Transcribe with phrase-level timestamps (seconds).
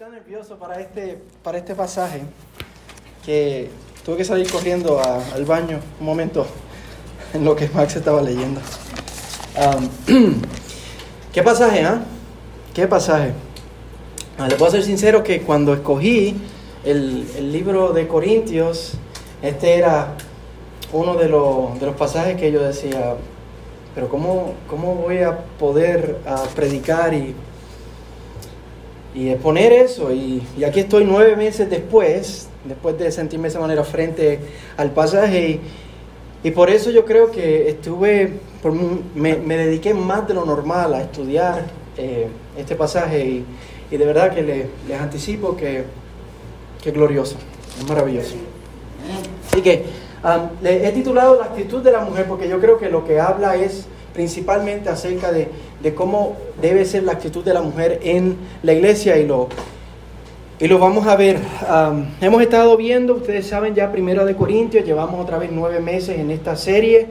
[0.00, 2.22] tan nervioso para este, para este pasaje
[3.22, 3.68] que
[4.02, 6.46] tuve que salir corriendo al baño un momento
[7.34, 8.62] en lo que Max estaba leyendo.
[11.34, 12.00] ¿Qué pasaje, ah?
[12.72, 13.34] ¿Qué pasaje?
[14.38, 16.34] Ah, le puedo ser sincero que cuando escogí
[16.82, 18.94] el, el libro de Corintios,
[19.42, 20.14] este era
[20.94, 23.16] uno de, los- de los pasajes que yo decía,
[23.94, 27.34] pero ¿cómo, cómo voy a poder ah, predicar y
[29.14, 30.12] y exponer eso.
[30.12, 34.38] Y, aquí estoy nueve meses después, después de sentirme de esa manera frente
[34.76, 35.60] al pasaje.
[36.42, 38.34] Y, por eso yo creo que estuve,
[39.14, 41.64] me, dediqué más de lo normal a estudiar
[41.96, 43.24] eh, este pasaje.
[43.24, 43.44] Y,
[43.90, 45.84] y de verdad que le- les anticipo que,
[46.84, 47.36] es glorioso,
[47.78, 48.36] es maravilloso.
[49.50, 49.84] Así que
[50.24, 53.56] um, he titulado La actitud de la mujer porque yo creo que lo que habla
[53.56, 55.48] es principalmente acerca de,
[55.82, 59.48] de cómo debe ser la actitud de la mujer en la iglesia y lo,
[60.58, 61.38] y lo vamos a ver.
[62.20, 66.30] Hemos estado viendo, ustedes saben ya, primero de Corintios, llevamos otra vez nueve meses en
[66.30, 67.06] esta serie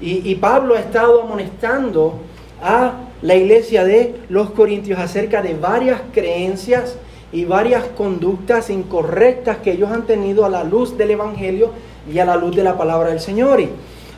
[0.00, 2.14] y, y Pablo ha estado amonestando
[2.62, 6.96] a la iglesia de los Corintios acerca de varias creencias
[7.32, 11.70] y varias conductas incorrectas que ellos han tenido a la luz del Evangelio
[12.12, 13.60] y a la luz de la palabra del Señor.
[13.60, 13.70] Y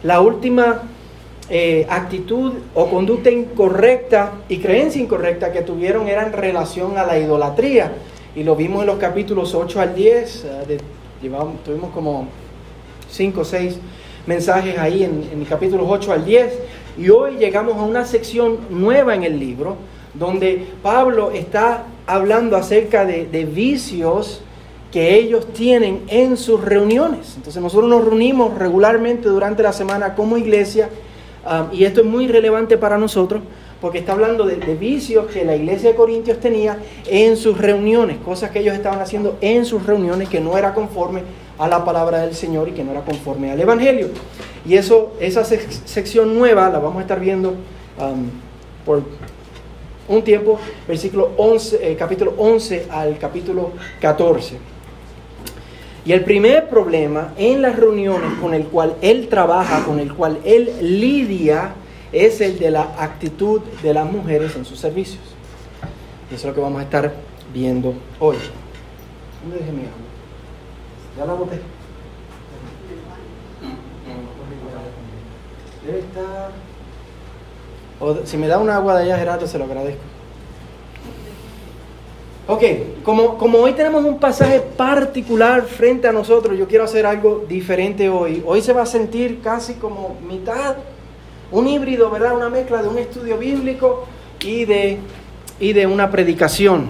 [0.03, 0.83] la última
[1.49, 7.19] eh, actitud o conducta incorrecta y creencia incorrecta que tuvieron era en relación a la
[7.19, 7.93] idolatría.
[8.35, 10.45] Y lo vimos en los capítulos 8 al 10.
[10.45, 10.81] eh, de-
[11.23, 12.27] llevamos- tuvimos como
[13.11, 13.79] 5 o 6
[14.27, 16.53] mensajes ahí en, en capítulos 8 al 10.
[16.99, 19.77] Y hoy llegamos a una sección nueva en el libro
[20.15, 24.41] donde Pablo está hablando acerca de, de vicios
[24.93, 27.35] que ellos tienen en sus reuniones.
[27.37, 30.89] Entonces nosotros nos reunimos regularmente durante la semana como iglesia
[31.73, 33.43] y esto es muy relevante para nosotros
[33.81, 38.51] porque está hablando de, vicios que la iglesia de Corintios tenía en sus reuniones, cosas
[38.51, 41.23] que ellos estaban haciendo en sus reuniones que no era conforme
[41.59, 44.09] a la palabra del Señor y que no era conforme al Evangelio.
[44.67, 48.29] Y eso, esa sec- sección nueva la vamos a estar viendo um,
[48.85, 49.03] por
[50.09, 54.57] un tiempo, versículo 11, eh, capítulo 11 al capítulo 14.
[56.07, 60.39] Y el primer problema en las reuniones con el cual él trabaja, con el cual
[60.45, 61.75] él lidia,
[62.13, 65.21] es el de la actitud de las mujeres en sus servicios.
[66.31, 67.13] Y eso es lo que vamos a estar
[67.53, 68.37] viendo hoy.
[69.43, 69.93] ¿Dónde dejé mi agua?
[71.19, 71.61] Ya la boté.
[75.85, 76.51] Debe estar.
[77.99, 80.03] O si me da un agua de allá, Gerardo, se lo agradezco.
[82.49, 82.63] Ok,
[83.03, 88.09] como, como hoy tenemos un pasaje particular frente a nosotros, yo quiero hacer algo diferente
[88.09, 88.41] hoy.
[88.47, 90.77] Hoy se va a sentir casi como mitad,
[91.51, 92.37] un híbrido, ¿verdad?
[92.37, 94.07] Una mezcla de un estudio bíblico
[94.45, 94.99] y de,
[95.59, 96.87] y de una predicación.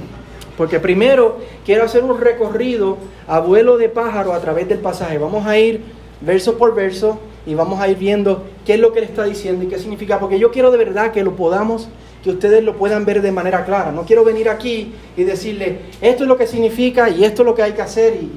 [0.59, 5.17] Porque primero quiero hacer un recorrido a vuelo de pájaro a través del pasaje.
[5.17, 5.81] Vamos a ir
[6.21, 9.65] verso por verso y vamos a ir viendo qué es lo que le está diciendo
[9.65, 10.19] y qué significa.
[10.19, 11.89] Porque yo quiero de verdad que lo podamos,
[12.27, 13.93] que ustedes lo puedan ver de manera clara.
[13.93, 17.55] No quiero venir aquí y decirle, esto es lo que significa y esto es lo
[17.55, 18.15] que hay que hacer.
[18.15, 18.29] Y,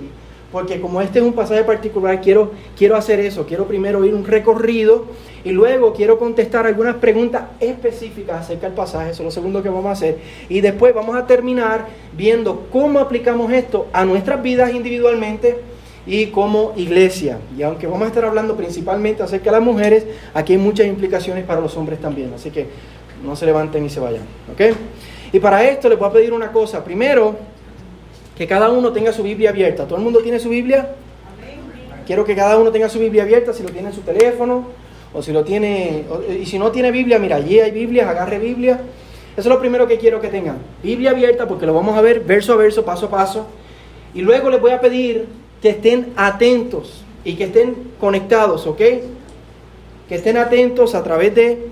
[0.52, 3.48] porque como este es un pasaje particular, quiero, quiero hacer eso.
[3.48, 5.08] Quiero primero ir un recorrido
[5.44, 9.10] y luego quiero contestar algunas preguntas específicas acerca del pasaje.
[9.10, 10.20] Eso es lo segundo que vamos a hacer.
[10.50, 15.62] Y después vamos a terminar viendo cómo aplicamos esto a nuestras vidas individualmente
[16.06, 17.40] y como iglesia.
[17.58, 20.06] Y aunque vamos a estar hablando principalmente acerca de las mujeres,
[20.36, 22.32] aquí hay muchas implicaciones para los hombres también.
[22.36, 22.68] Así que
[23.24, 24.24] no se levanten y se vayan.
[24.52, 24.76] ¿Ok?
[25.32, 26.84] Y para esto les voy a pedir una cosa.
[26.84, 27.36] Primero,
[28.38, 29.86] que cada uno tenga su Biblia abierta.
[29.86, 30.90] ¿Todo el mundo tiene su Biblia?
[32.08, 34.66] Quiero que cada uno tenga su Biblia abierta, si lo tiene en su teléfono,
[35.14, 36.06] o si lo tiene,
[36.42, 38.80] y si no tiene Biblia, mira, allí hay Biblias, agarre Biblia.
[39.34, 40.58] Eso es lo primero que quiero que tengan.
[40.82, 43.46] Biblia abierta, porque lo vamos a ver verso a verso, paso a paso.
[44.14, 45.28] Y luego les voy a pedir
[45.62, 48.78] que estén atentos y que estén conectados, ¿ok?
[48.78, 51.68] Que estén atentos a través de,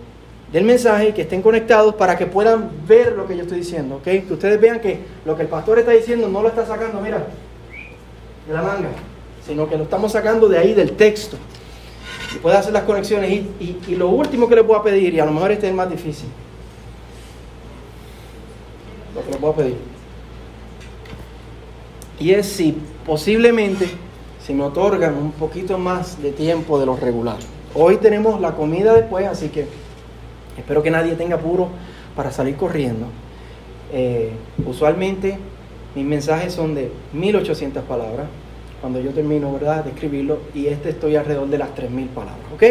[0.51, 4.03] del mensaje, que estén conectados para que puedan ver lo que yo estoy diciendo, ¿ok?
[4.03, 7.27] Que ustedes vean que lo que el pastor está diciendo no lo está sacando, mira,
[8.47, 8.89] de la manga,
[9.45, 11.35] sino que lo estamos sacando de ahí, del texto.
[12.33, 13.29] Y puede hacer las conexiones.
[13.31, 15.71] Y, y- lo último que les voy a pedir, y a lo mejor este es
[15.71, 16.29] el más difícil,
[19.15, 19.77] lo que les voy a pedir.
[22.19, 23.87] Y es si posiblemente
[24.45, 27.37] si me otorgan un poquito más de tiempo de lo regular.
[27.75, 29.67] Hoy tenemos la comida después, así que
[30.57, 31.69] espero que nadie tenga apuro
[32.15, 33.07] para salir corriendo.
[33.93, 34.31] Eh,
[34.65, 35.37] usualmente
[35.95, 38.27] mis mensajes son de 1800 palabras
[38.81, 42.63] cuando yo termino, ¿verdad?, de escribirlo y este estoy alrededor de las 3000 palabras, ¿ok?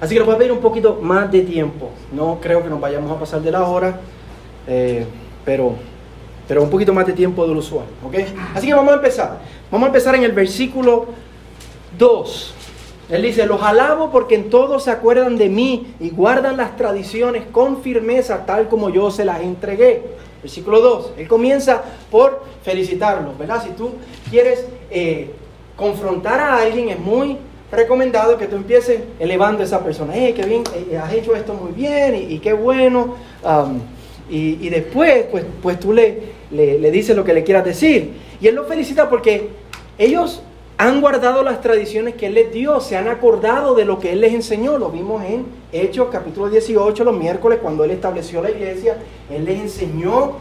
[0.00, 1.90] Así que les voy a pedir un poquito más de tiempo.
[2.12, 3.98] No creo que nos vayamos a pasar de la hora,
[4.66, 5.06] eh,
[5.44, 5.74] pero
[6.46, 7.86] pero un poquito más de tiempo de lo usual.
[8.04, 8.14] ¿ok?
[8.54, 9.38] Así que vamos a empezar.
[9.70, 11.06] Vamos a empezar en el versículo
[11.98, 12.54] 2.
[13.08, 17.44] Él dice, los alabo porque en todo se acuerdan de mí y guardan las tradiciones
[17.52, 20.02] con firmeza tal como yo se las entregué.
[20.42, 21.12] Versículo 2.
[21.18, 23.62] Él comienza por felicitarlos, ¿verdad?
[23.62, 23.90] Si tú
[24.28, 25.30] quieres eh,
[25.76, 27.36] confrontar a alguien, es muy
[27.70, 30.16] recomendado que tú empieces elevando a esa persona.
[30.16, 30.64] ¡Eh, qué bien!
[30.74, 33.14] Eh, has hecho esto muy bien y, qué bueno!
[34.28, 38.14] y, después, pues, pues tú le, le, le dices lo que le quieras decir.
[38.40, 39.48] Y él lo felicita porque
[39.96, 40.42] ellos
[40.78, 44.20] han guardado las tradiciones que Él les dio, se han acordado de lo que Él
[44.20, 44.76] les enseñó.
[44.76, 48.98] Lo vimos en Hechos capítulo 18, los miércoles, cuando Él estableció la iglesia.
[49.30, 50.32] Él les enseñó,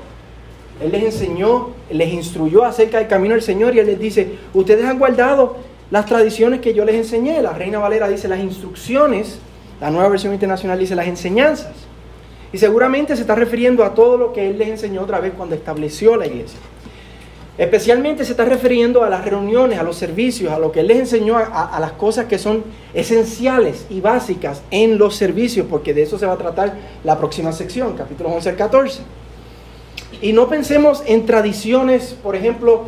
[0.82, 4.84] Él les enseñó, les instruyó acerca del camino del Señor y Él les dice, ustedes
[4.86, 5.56] han guardado
[5.90, 7.42] las tradiciones que yo les enseñé.
[7.42, 9.40] La Reina Valera dice las instrucciones,
[9.80, 11.74] la nueva versión internacional dice las enseñanzas.
[12.52, 15.56] Y seguramente se está refiriendo a todo lo que Él les enseñó otra vez cuando
[15.56, 16.60] estableció la iglesia.
[17.58, 21.38] Especialmente se está refiriendo a las reuniones, a los servicios, a lo que les enseñó,
[21.38, 26.26] a, las cosas que son esenciales y básicas en los servicios, porque de eso se
[26.26, 26.74] va a tratar
[27.06, 29.02] la próxima sección, capítulo 11 al 14.
[30.22, 32.88] Y no pensemos en tradiciones, por ejemplo,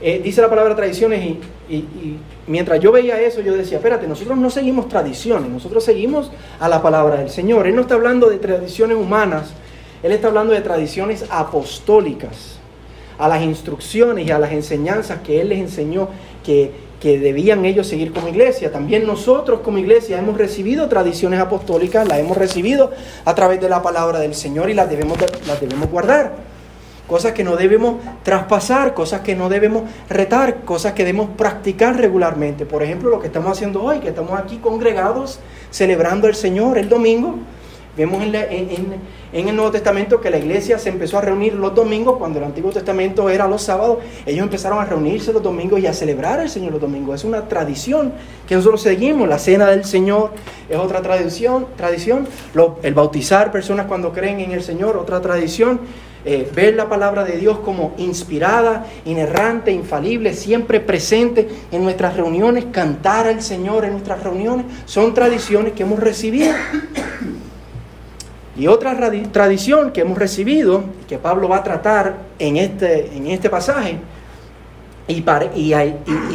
[0.00, 1.22] eh, dice la palabra tradiciones
[1.68, 6.30] y, y, mientras yo veía eso yo decía, espérate, nosotros no seguimos tradiciones, nosotros seguimos
[6.58, 7.66] a la palabra del Señor.
[7.66, 9.52] Él no está hablando de tradiciones humanas,
[10.02, 12.55] Él está hablando de tradiciones apostólicas
[13.18, 16.08] a las instrucciones y a las enseñanzas que Él les enseñó
[16.44, 18.72] que, debían ellos seguir como iglesia.
[18.72, 22.90] También nosotros como iglesia hemos recibido tradiciones apostólicas, las hemos recibido
[23.24, 25.16] a través de la palabra del Señor y las debemos,
[25.46, 26.32] las debemos guardar.
[27.06, 32.66] Cosas que no debemos traspasar, cosas que no debemos retar, cosas que debemos practicar regularmente.
[32.66, 35.38] Por ejemplo, lo que estamos haciendo hoy, que estamos aquí congregados
[35.70, 37.36] celebrando al Señor el domingo.
[37.96, 38.94] Vemos en, en,
[39.48, 42.72] el Nuevo Testamento que la iglesia se empezó a reunir los domingos, cuando el Antiguo
[42.72, 46.72] Testamento era los sábados, ellos empezaron a reunirse los domingos y a celebrar al Señor
[46.72, 47.16] los domingos.
[47.16, 48.14] Es una tradición
[48.48, 49.28] que nosotros seguimos.
[49.28, 50.30] La cena del Señor
[50.70, 51.66] es otra tradición.
[51.76, 52.26] tradición.
[52.82, 55.80] el bautizar personas cuando creen en el Señor, otra tradición.
[56.24, 62.64] Eh, ver la palabra de Dios como inspirada, inerrante, infalible, siempre presente en nuestras reuniones,
[62.72, 66.52] cantar al Señor en nuestras reuniones, son tradiciones que hemos recibido.
[68.58, 68.96] Y otra
[69.32, 73.98] tradición que hemos recibido, que Pablo va a tratar en este, en este pasaje,
[75.08, 75.22] y,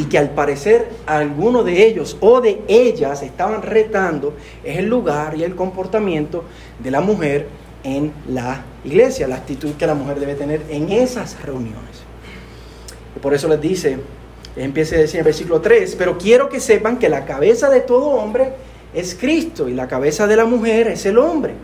[0.05, 4.33] que al parecer algunos de ellos o de ellas estaban retando,
[4.63, 6.43] es el lugar y el comportamiento
[6.79, 7.47] de la mujer
[7.83, 12.03] en la iglesia, la actitud que la mujer debe tener en esas reuniones.
[13.15, 13.97] Y por eso les dice,
[14.55, 17.81] empieza a decir en el versículo 3, pero quiero que sepan que la cabeza de
[17.81, 18.53] todo hombre
[18.93, 21.55] es Cristo y la cabeza de la mujer es el hombre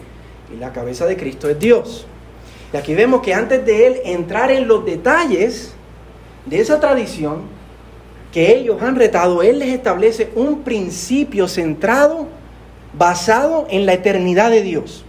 [0.54, 2.06] y la cabeza de Cristo es Dios.
[2.74, 5.74] Y aquí vemos que antes de él entrar en los detalles
[6.46, 7.42] de esa tradición
[8.32, 12.28] que ellos han retado, él les establece un principio centrado,
[12.94, 15.06] basado en la eternidad de Dios.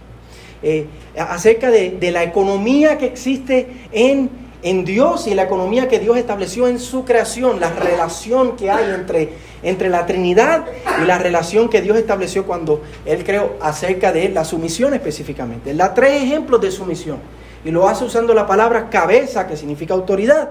[0.61, 0.87] Eh,
[1.17, 4.29] acerca de, de la economía que existe en
[4.61, 8.93] en Dios y la economía que Dios estableció en su creación, la relación que hay
[8.93, 9.29] entre,
[9.63, 10.65] entre la Trinidad
[11.01, 15.71] y la relación que Dios estableció cuando Él creó acerca de la sumisión específicamente.
[15.71, 17.19] Él da tres ejemplos de sumisión
[17.63, 20.49] y lo hace usando la palabra cabeza, que significa autoridad.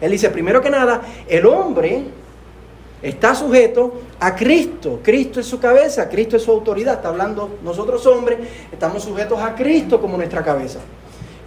[0.00, 2.04] Él dice, primero que nada, el hombre
[3.02, 5.00] está sujeto a Cristo.
[5.02, 6.94] Cristo es su cabeza, Cristo es su autoridad.
[6.94, 8.38] Está hablando nosotros hombres,
[8.72, 10.78] estamos sujetos a Cristo como nuestra cabeza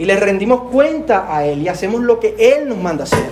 [0.01, 3.29] y le rendimos cuenta a Él y hacemos lo que Él nos manda hacer.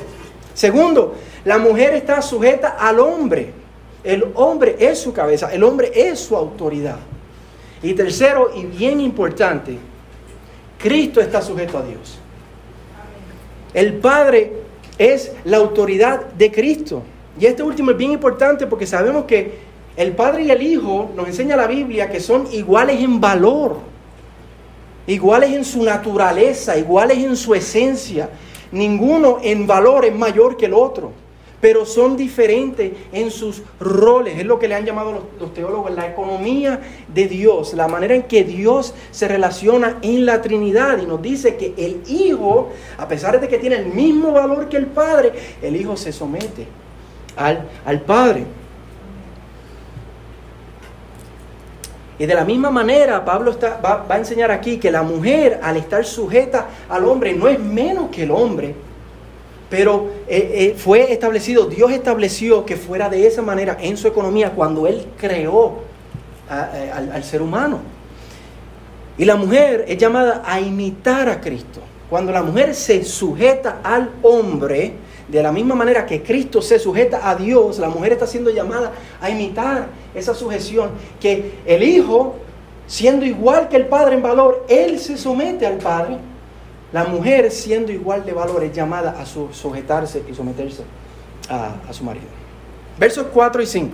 [0.53, 3.51] Segundo, la mujer está sujeta al hombre.
[4.03, 6.99] El hombre es su cabeza, el hombre es su autoridad.
[7.81, 9.79] Y tercero, y bien importante,
[10.77, 12.19] Cristo está sujeto a Dios.
[13.73, 14.53] El Padre
[14.99, 17.01] es la autoridad de Cristo.
[17.39, 19.57] Y este último es bien importante porque sabemos que
[19.97, 23.89] el Padre y el Hijo nos enseña la Biblia que son iguales en valor
[25.13, 28.29] iguales en su naturaleza, iguales en su esencia.
[28.71, 31.11] Ninguno en valor es mayor que el otro,
[31.59, 34.37] pero son diferentes en sus roles.
[34.37, 36.79] Es lo que le han llamado los, teólogos la economía
[37.13, 41.01] de Dios, la manera en que Dios se relaciona en la Trinidad.
[41.01, 44.77] Y nos dice que el Hijo, a pesar de que tiene el mismo valor que
[44.77, 46.67] el Padre, el Hijo se somete
[47.35, 48.58] al, al Padre.
[52.19, 55.77] Y de la misma manera, Pablo está, va, a enseñar aquí que la mujer, al
[55.77, 58.75] estar sujeta al hombre, no es menos que el hombre,
[59.69, 64.51] pero eh, eh, fue establecido, Dios estableció que fuera de esa manera en su economía
[64.51, 65.79] cuando Él creó
[66.49, 67.79] al, al ser humano.
[69.17, 71.79] Y la mujer es llamada a imitar a Cristo.
[72.09, 74.93] Cuando la mujer se sujeta al hombre,
[75.31, 78.91] de la misma manera que Cristo se sujeta a Dios, la mujer está siendo llamada
[79.21, 82.35] a imitar esa sujeción, que el Hijo,
[82.87, 86.17] siendo igual que el Padre en valor, Él se somete al Padre.
[86.91, 90.83] La mujer, siendo igual de valor, es llamada a sujetarse y someterse
[91.47, 92.25] a, su marido.
[92.97, 93.91] Versos 4 y 5.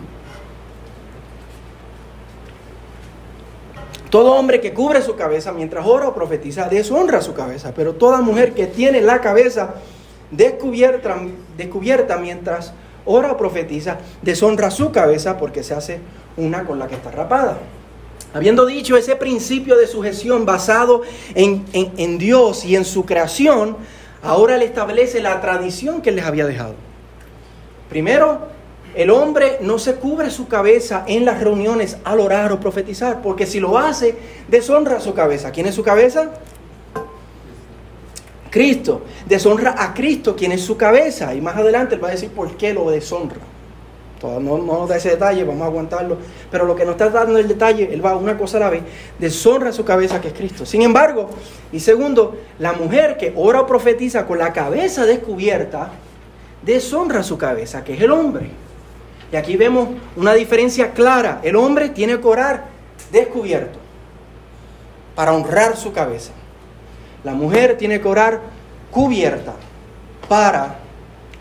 [4.10, 8.22] Todo hombre que cubre su cabeza mientras ora o profetiza deshonra su cabeza, pero toda
[8.22, 9.76] mujer que tiene la cabeza
[10.32, 11.18] descubierta,
[11.58, 12.74] descubierta mientras
[13.06, 16.00] ora o profetiza deshonra su cabeza porque se hace
[16.38, 17.58] una con la que está rapada.
[18.34, 21.04] Habiendo dicho ese principio de sujeción basado
[21.36, 23.78] en, en Dios y en su creación,
[24.22, 26.74] ahora le establece la tradición que les había dejado.
[27.90, 28.56] Primero,
[28.96, 33.46] el hombre no se cubre su cabeza en las reuniones al orar o profetizar, porque
[33.46, 34.16] si lo hace,
[34.48, 35.52] deshonra su cabeza.
[35.52, 36.32] ¿Quién es su cabeza?
[38.56, 39.02] Cristo.
[39.26, 41.36] Deshonra a Cristo, quien es su cabeza.
[41.36, 43.42] Y más adelante él va a decir por qué lo deshonra.
[44.24, 46.18] No, no nos da ese detalle, vamos a aguantarlo.
[46.50, 48.84] Pero lo que nos está dando el detalle, él va una cosa a la vez,
[49.20, 50.66] deshonra su cabeza que es Cristo.
[50.66, 51.30] Sin embargo,
[51.74, 55.92] y segundo, la mujer que ora o profetiza con la cabeza descubierta,
[56.62, 58.52] deshonra su cabeza, que es el hombre.
[59.34, 61.42] Y aquí vemos una diferencia clara.
[61.44, 62.68] El hombre tiene que orar
[63.12, 63.80] descubierto
[65.14, 66.32] para honrar su cabeza.
[67.26, 68.40] La mujer tiene que orar
[68.92, 69.54] cubierta
[70.30, 70.76] para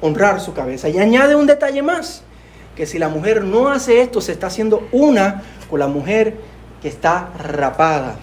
[0.00, 0.88] honrar su cabeza.
[0.88, 2.22] Y añade un detalle más,
[2.74, 6.34] que si la mujer no hace esto, se está haciendo una con la mujer
[6.80, 8.16] que está rapada.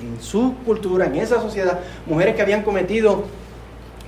[0.00, 3.24] En su cultura, en esa sociedad, mujeres que habían cometido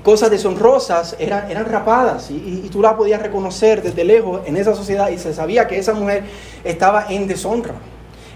[0.03, 5.11] cosas deshonrosas eran, eran rapadas y, tú la podías reconocer desde lejos en esa sociedad
[5.11, 6.25] y se sabía que esa mujer
[6.65, 7.75] estaba en deshonra.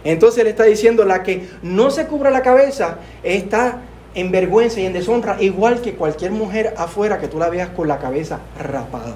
[0.05, 3.81] Entonces le está diciendo, la que no se cubra la cabeza está
[4.21, 7.87] en vergüenza y en deshonra, igual que cualquier mujer afuera que tú la veas con
[7.87, 9.15] la cabeza rapada.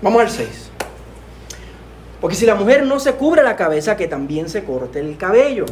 [0.00, 0.70] Vamos al 6.
[2.20, 5.66] Porque si la mujer no se cubre la cabeza, que también se corte el cabello.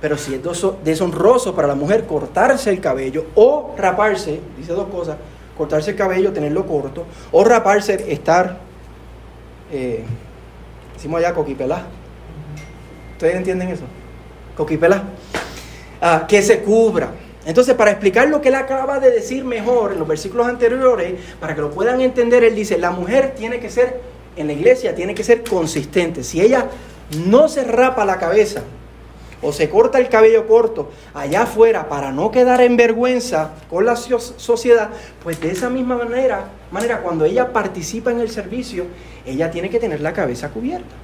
[0.00, 0.40] Pero si es
[0.84, 5.16] deshonroso para la mujer cortarse el cabello o raparse, dice dos cosas,
[5.56, 8.58] cortarse el cabello, tenerlo corto, o raparse, estar,
[9.72, 10.04] eh,
[10.94, 11.82] decimos allá coquipelá.
[13.12, 13.84] ¿Ustedes entienden eso?
[14.56, 15.04] Coquipelá.
[16.00, 17.10] Ah, que se cubra.
[17.44, 21.54] Entonces, para explicar lo que él acaba de decir mejor en los versículos anteriores, para
[21.54, 24.00] que lo puedan entender, él dice, la mujer tiene que ser,
[24.36, 26.22] en la iglesia, tiene que ser consistente.
[26.22, 26.66] Si ella
[27.26, 28.62] no se rapa la cabeza,
[29.40, 33.96] o se corta el cabello corto allá afuera para no quedar en vergüenza con la
[33.96, 34.90] sociedad,
[35.22, 38.86] pues de esa misma manera, manera cuando ella participa en el servicio,
[39.24, 40.94] ella tiene que tener la cabeza cubierta.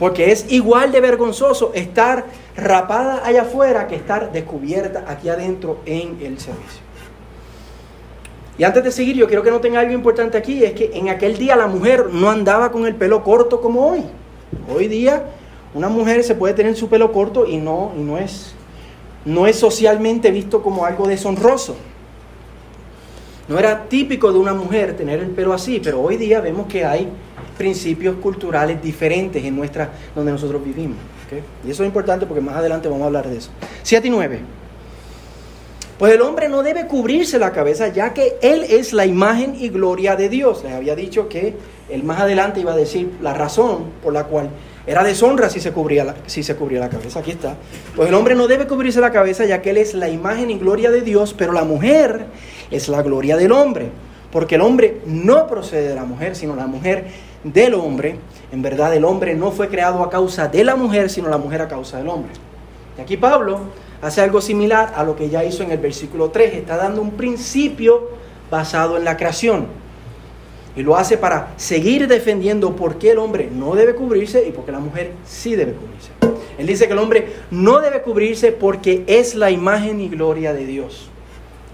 [0.00, 2.24] Porque es igual de vergonzoso estar
[2.56, 6.80] rapada allá afuera que estar descubierta aquí adentro en el servicio.
[8.56, 11.36] Y antes de seguir, yo quiero que noten algo importante aquí, es que en aquel
[11.36, 14.02] día la mujer no andaba con el pelo corto como hoy.
[14.74, 15.22] Hoy día
[15.74, 18.54] una mujer se puede tener su pelo corto y no, y no, es,
[19.26, 21.76] no es socialmente visto como algo deshonroso.
[23.48, 26.86] No era típico de una mujer tener el pelo así, pero hoy día vemos que
[26.86, 27.06] hay
[27.60, 30.96] principios culturales diferentes en nuestra, donde nosotros vivimos.
[31.62, 33.50] Y eso es importante porque más adelante vamos a hablar de eso.
[33.82, 34.40] 7 y 9.
[35.98, 39.68] Pues el hombre no debe cubrirse la cabeza ya que él es la imagen y
[39.68, 40.64] gloria de Dios.
[40.64, 41.54] Les había dicho que
[41.90, 44.48] él más adelante iba a decir la razón por la cual
[44.86, 47.20] era deshonra si se, cubría la, si se cubría la cabeza.
[47.20, 47.56] Aquí está.
[47.94, 50.58] Pues el hombre no debe cubrirse la cabeza ya que él es la imagen y
[50.58, 52.24] gloria de Dios, pero la mujer
[52.70, 53.90] es la gloria del hombre.
[54.32, 57.04] Porque el hombre no procede de la mujer, sino la mujer
[57.44, 58.16] del hombre.
[58.52, 61.62] En verdad el hombre no fue creado a causa de la mujer, sino la mujer
[61.62, 62.32] a causa del hombre.
[62.98, 63.60] Y aquí Pablo
[64.02, 66.54] hace algo similar a lo que ya hizo en el versículo 3.
[66.54, 68.08] Está dando un principio
[68.50, 69.66] basado en la creación.
[70.76, 74.64] Y lo hace para seguir defendiendo por qué el hombre no debe cubrirse y por
[74.64, 76.10] qué la mujer sí debe cubrirse.
[76.58, 80.66] Él dice que el hombre no debe cubrirse porque es la imagen y gloria de
[80.66, 81.08] Dios.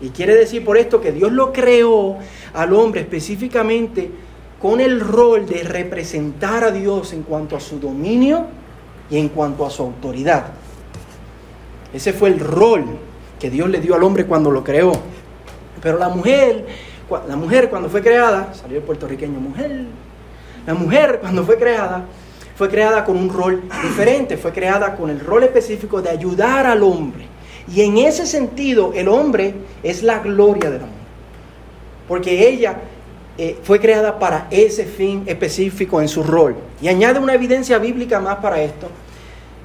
[0.01, 2.17] Y quiere decir por esto que Dios lo creó
[2.55, 4.11] al hombre específicamente
[4.61, 8.47] con el rol de representar a Dios en cuanto a su dominio
[9.11, 10.47] y en cuanto a su autoridad.
[11.93, 12.85] Ese fue el rol
[13.39, 14.93] que Dios le dio al hombre cuando lo creó.
[15.83, 16.65] Pero la mujer
[17.29, 19.85] la mujer cuando fue creada, salió el puertorriqueño mujer,
[20.67, 22.05] la mujer cuando fue creada,
[22.57, 26.83] fue creada con un rol diferente, fue creada con el rol específico de ayudar al
[26.83, 27.27] hombre.
[27.73, 30.97] Y en ese sentido, el hombre es la gloria del hombre.
[32.09, 32.77] Porque ella
[33.39, 36.57] eh, fue creada para ese fin específico en su rol.
[36.81, 38.89] Y añade una evidencia bíblica más para esto.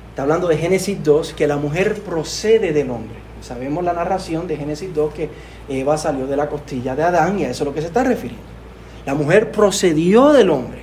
[0.09, 3.15] Está hablando de Génesis 2, que la mujer procede del hombre.
[3.41, 5.29] Sabemos la narración de Génesis 2 que
[5.67, 8.03] Eva salió de la costilla de Adán y a eso es lo que se está
[8.03, 8.43] refiriendo.
[9.05, 10.81] La mujer procedió del hombre.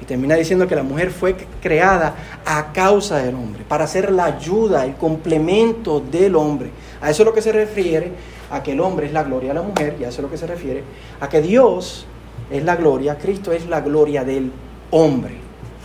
[0.00, 4.24] Y termina diciendo que la mujer fue creada a causa del hombre, para ser la
[4.24, 6.70] ayuda, el complemento del hombre.
[7.00, 8.12] A eso es lo que se refiere,
[8.50, 10.36] a que el hombre es la gloria de la mujer, y a es lo que
[10.36, 10.82] se refiere,
[11.20, 12.06] a que Dios
[12.50, 14.52] es la gloria, Cristo es la gloria del
[14.90, 15.34] hombre,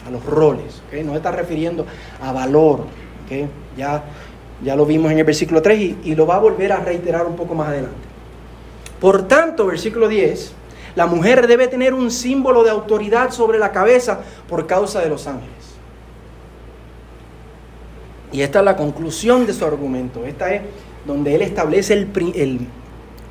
[0.07, 0.81] a los roles.
[1.03, 1.85] No está refiriendo
[2.21, 2.85] a valor.
[3.77, 4.03] Ya,
[4.61, 7.25] ya lo vimos en el versículo 3 y, y lo va a volver a reiterar
[7.25, 8.11] un poco más adelante.
[8.99, 10.53] Por tanto, versículo 10,
[10.95, 15.25] la mujer debe tener un símbolo de autoridad sobre la cabeza por causa de los
[15.27, 15.61] ángeles.
[18.31, 20.25] Y esta es la conclusión de su argumento.
[20.25, 20.61] Esta es
[21.05, 22.67] donde él establece el,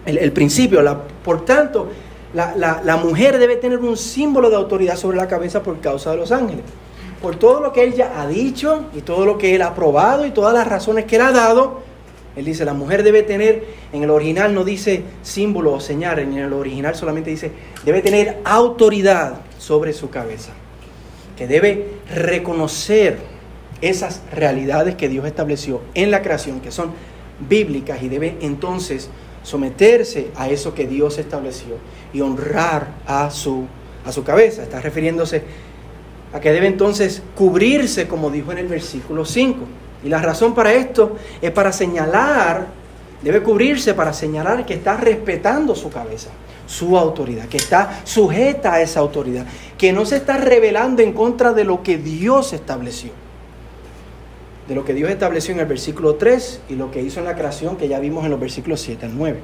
[0.07, 0.83] el, principio.
[0.83, 1.89] La, por tanto,
[2.35, 6.33] la, mujer debe tener un símbolo de autoridad sobre la cabeza por causa de los
[6.33, 6.65] ángeles.
[7.21, 10.25] Por todo lo que él ya ha dicho y todo lo que él ha probado
[10.25, 11.83] y todas las razones que él ha dado,
[12.37, 16.35] él dice, la mujer debe tener, en el original no dice símbolo o señal, en
[16.35, 17.53] el original solamente dice,
[17.85, 20.53] debe tener autoridad sobre su cabeza,
[21.37, 23.19] que debe reconocer
[23.83, 26.93] esas realidades que Dios estableció en la creación, que son
[27.49, 29.09] bíblicas, y debe entonces
[29.43, 31.77] someterse a eso que Dios estableció
[32.13, 33.67] y honrar a su,
[34.05, 34.63] a su cabeza.
[34.63, 35.43] Está refiriéndose
[36.33, 39.59] a que debe entonces cubrirse, como dijo en el versículo 5.
[40.05, 42.67] Y la razón para esto es para señalar,
[43.23, 46.31] debe cubrirse para señalar que está respetando su cabeza,
[46.67, 51.53] su autoridad, que está sujeta a esa autoridad, que no se está rebelando en contra
[51.53, 53.11] de lo que Dios estableció.
[54.71, 57.35] De lo que Dios estableció en el versículo 3 y lo que hizo en la
[57.35, 59.41] creación que ya vimos en los versículos 7 al 9.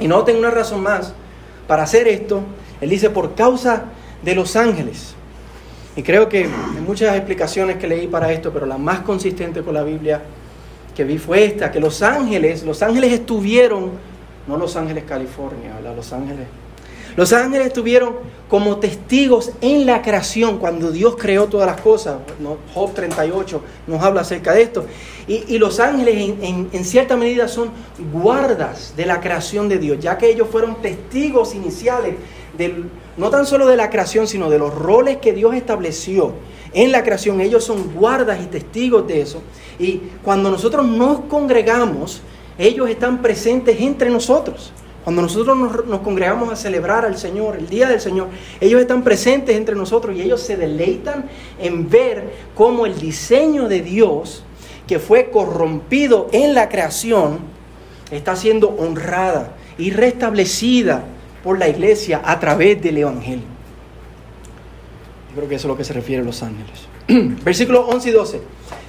[0.00, 1.12] Y no tengo una razón más
[1.68, 2.40] para hacer esto.
[2.80, 3.84] Él dice, por causa
[4.22, 5.14] de los ángeles.
[5.94, 9.74] Y creo que hay muchas explicaciones que leí para esto, pero la más consistente con
[9.74, 10.22] la Biblia
[10.94, 13.90] que vi fue esta, que los ángeles, los ángeles estuvieron,
[14.46, 16.46] no Los Ángeles, California, Los Ángeles.
[17.16, 18.14] Los ángeles estuvieron
[18.48, 22.18] como testigos en la creación cuando Dios creó todas las cosas.
[22.74, 24.84] Job 38 nos habla acerca de esto.
[25.26, 27.70] Y, los ángeles en, en, cierta medida son
[28.12, 32.14] guardas de la creación de Dios, ya que ellos fueron testigos iniciales
[33.16, 36.34] no tan solo de la creación, sino de los roles que Dios estableció
[36.72, 37.40] en la creación.
[37.40, 39.42] Ellos son guardas y testigos de eso.
[39.78, 42.22] Y cuando nosotros nos congregamos,
[42.58, 44.72] ellos están presentes entre nosotros.
[45.06, 48.26] Cuando nosotros nos, congregamos a celebrar al Señor, el día del Señor,
[48.60, 51.26] ellos están presentes entre nosotros y ellos se deleitan
[51.60, 54.42] en ver cómo el diseño de Dios,
[54.88, 57.38] que fue corrompido en la creación,
[58.10, 61.04] está siendo honrada y restablecida
[61.44, 63.44] por la iglesia a través del Evangelio.
[65.30, 66.88] Yo creo que eso es lo que se refiere a los ángeles.
[67.44, 68.40] Versículos 11 y 12.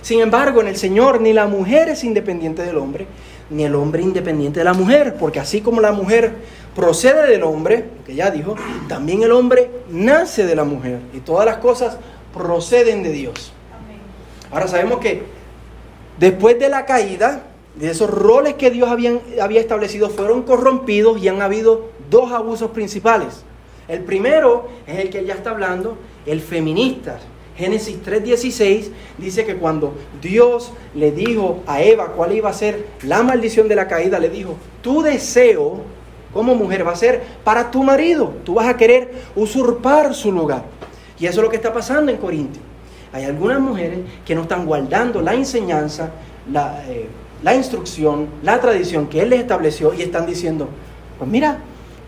[0.02, 3.06] Sin embargo, en el Señor ni la mujer es independiente del hombre,
[3.50, 6.34] ni el hombre independiente de la mujer, porque así como la mujer
[6.76, 8.56] procede del hombre, que ya dijo,
[8.88, 11.98] también el hombre nace de la mujer, y todas las cosas
[12.34, 13.54] proceden de Dios.
[14.52, 15.24] Ahora sabemos que
[16.20, 17.44] después de la caída,
[17.76, 23.44] de esos roles que Dios había establecido fueron corrompidos y han habido dos abusos principales.
[23.88, 27.20] El primero es el que ya está hablando, el feminista.
[27.58, 33.24] Génesis 3:16 dice que cuando Dios le dijo a Eva cuál iba a ser la
[33.24, 35.82] maldición de la caída, le dijo, tu deseo
[36.34, 40.64] como mujer va a ser para tu marido, tú vas a querer usurpar su lugar.
[41.20, 42.62] Y eso es lo que está pasando en Corintio.
[43.12, 46.12] Hay algunas mujeres que no están guardando la enseñanza,
[46.52, 47.08] la, eh,
[47.42, 50.68] la instrucción, la tradición que Él les estableció y están diciendo,
[51.18, 51.58] pues mira,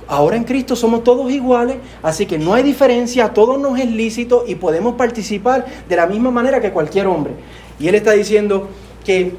[0.09, 3.85] Ahora en Cristo somos todos iguales, así que no hay diferencia, a todos nos es
[3.85, 7.33] lícito y podemos participar de la misma manera que cualquier hombre.
[7.79, 8.69] Y Él está diciendo
[9.05, 9.33] que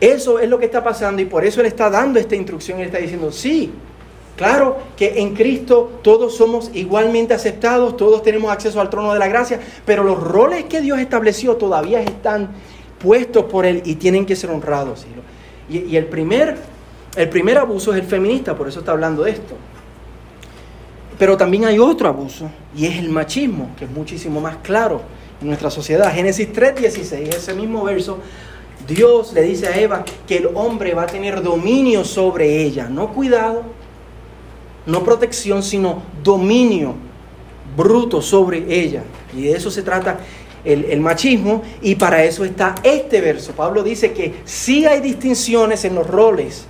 [0.00, 2.78] eso es lo que está pasando y por eso Él está dando esta instrucción.
[2.78, 3.72] Él está diciendo, sí,
[4.36, 9.26] claro que en Cristo todos somos igualmente aceptados, todos tenemos acceso al trono de la
[9.26, 12.50] gracia, pero los roles que Dios estableció todavía están
[13.00, 15.06] puestos por Él y tienen que ser honrados.
[15.68, 16.56] Y, y el, primer,
[17.16, 19.56] el primer abuso es el feminista, por eso está hablando de esto.
[21.18, 25.00] Pero también hay otro abuso y es el machismo, que es muchísimo más claro
[25.40, 26.12] en nuestra sociedad.
[26.12, 28.18] Génesis 3:16, ese mismo verso,
[28.86, 33.12] Dios le dice a Eva que el hombre va a tener dominio sobre ella, no
[33.12, 33.62] cuidado,
[34.86, 36.94] no protección, sino dominio
[37.76, 39.02] bruto sobre ella.
[39.34, 40.18] Y de eso se trata
[40.64, 43.52] el, el, machismo y para eso está este verso.
[43.52, 46.66] Pablo dice que sí hay distinciones en los roles,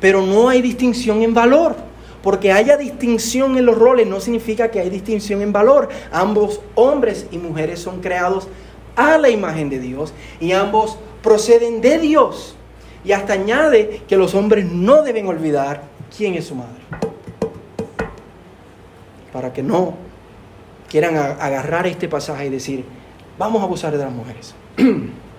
[0.00, 1.93] pero no hay distinción en valor.
[2.24, 5.90] Porque haya distinción en los roles no significa que hay distinción en valor.
[6.10, 8.48] Ambos hombres y mujeres son creados
[8.96, 12.56] a la imagen de Dios y ambos proceden de Dios.
[13.04, 15.82] Y hasta añade que los hombres no deben olvidar
[16.16, 16.80] quién es su madre.
[19.30, 19.92] Para que no
[20.88, 22.86] quieran agarrar este pasaje y decir,
[23.38, 24.54] vamos a abusar de las mujeres.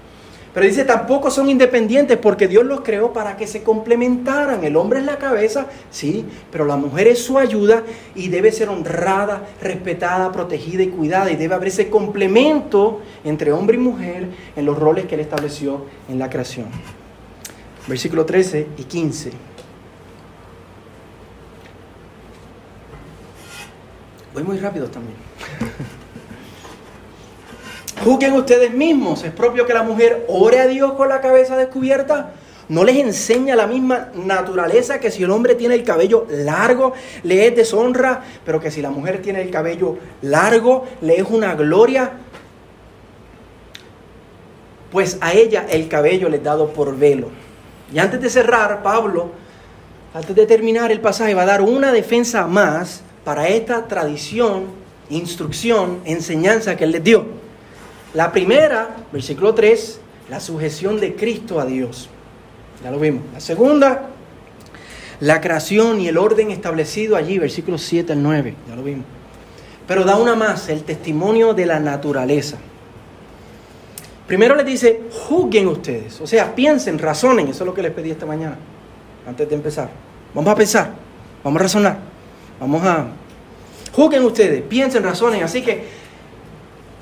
[0.56, 4.64] Pero dice, tampoco son independientes porque Dios los creó para que se complementaran.
[4.64, 7.84] El hombre es la cabeza, sí, pero la mujer es su ayuda
[8.16, 11.30] y debe ser honrada, respetada, protegida y cuidada.
[11.30, 15.88] Y debe haber ese complemento entre hombre y mujer en los roles que Él estableció
[16.08, 16.68] en la creación.
[17.86, 19.32] Versículo 13 y 15.
[24.34, 25.18] Voy muy rápido también.
[28.04, 29.24] Juzguen ustedes mismos.
[29.24, 32.34] ¿Es propio que la mujer ore a Dios con la cabeza descubierta?
[32.68, 37.48] ¿No les enseña la misma naturaleza que si el hombre tiene el cabello largo le
[37.48, 42.12] es deshonra, pero que si la mujer tiene el cabello largo le es una gloria?
[44.92, 47.30] Pues a ella el cabello le es dado por velo.
[47.94, 49.30] Y antes de cerrar, Pablo,
[50.14, 54.66] antes de terminar el pasaje, va a dar una defensa más para esta tradición,
[55.10, 57.45] instrucción, enseñanza que él les dio.
[58.16, 60.00] La primera, versículo 3,
[60.30, 62.10] la sujeción de Cristo a Dios.
[62.82, 63.24] Ya lo vimos.
[63.34, 64.08] La segunda,
[65.20, 68.56] la creación y el orden establecido allí, versículos 7 al 9.
[68.70, 69.06] Ya lo vimos.
[69.86, 72.56] Pero da una más, el testimonio de la naturaleza.
[74.28, 76.22] Primero les dice, juzguen ustedes.
[76.22, 77.50] O sea, piensen, razonen.
[77.50, 78.58] Eso es lo que les pedí esta mañana,
[79.28, 79.90] antes de empezar.
[80.34, 80.90] Vamos a pensar,
[81.44, 81.98] vamos a razonar.
[82.62, 83.08] Vamos a...
[83.92, 85.44] Juzguen ustedes, piensen, razonen.
[85.44, 86.05] Así que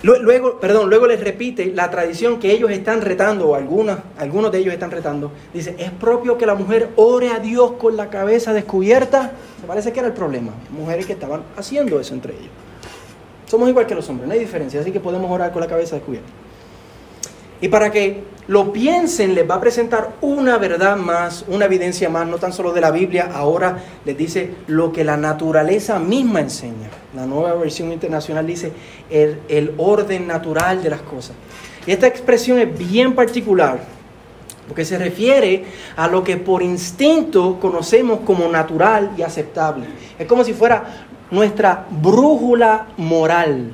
[0.04, 4.60] Luego, perdón, luego les repite la tradición que ellos están retando, o algunos, algunos de
[4.60, 5.32] ellos están retando.
[5.54, 9.32] Dice, ¿es propio que la mujer ore a Dios con la cabeza descubierta?
[9.62, 10.52] Me parece que era el problema.
[10.72, 12.52] Mujeres que estaban haciendo eso entre ellos.
[13.46, 15.96] Somos igual que los hombres, no hay diferencia, así que podemos orar con la cabeza
[15.96, 16.30] descubierta.
[17.64, 22.28] Y para que lo piensen, les va a presentar una verdad más, una evidencia más,
[22.28, 26.90] no tan solo de la Biblia, ahora les dice lo que la naturaleza misma enseña.
[27.16, 28.74] La nueva versión internacional dice
[29.10, 31.38] el, orden natural de las cosas.
[31.88, 33.80] Y esta expresión es bien particular,
[34.68, 35.64] porque se refiere
[35.96, 39.86] a lo que por instinto conocemos como natural y aceptable.
[40.20, 43.72] Es como si fuera nuestra brújula moral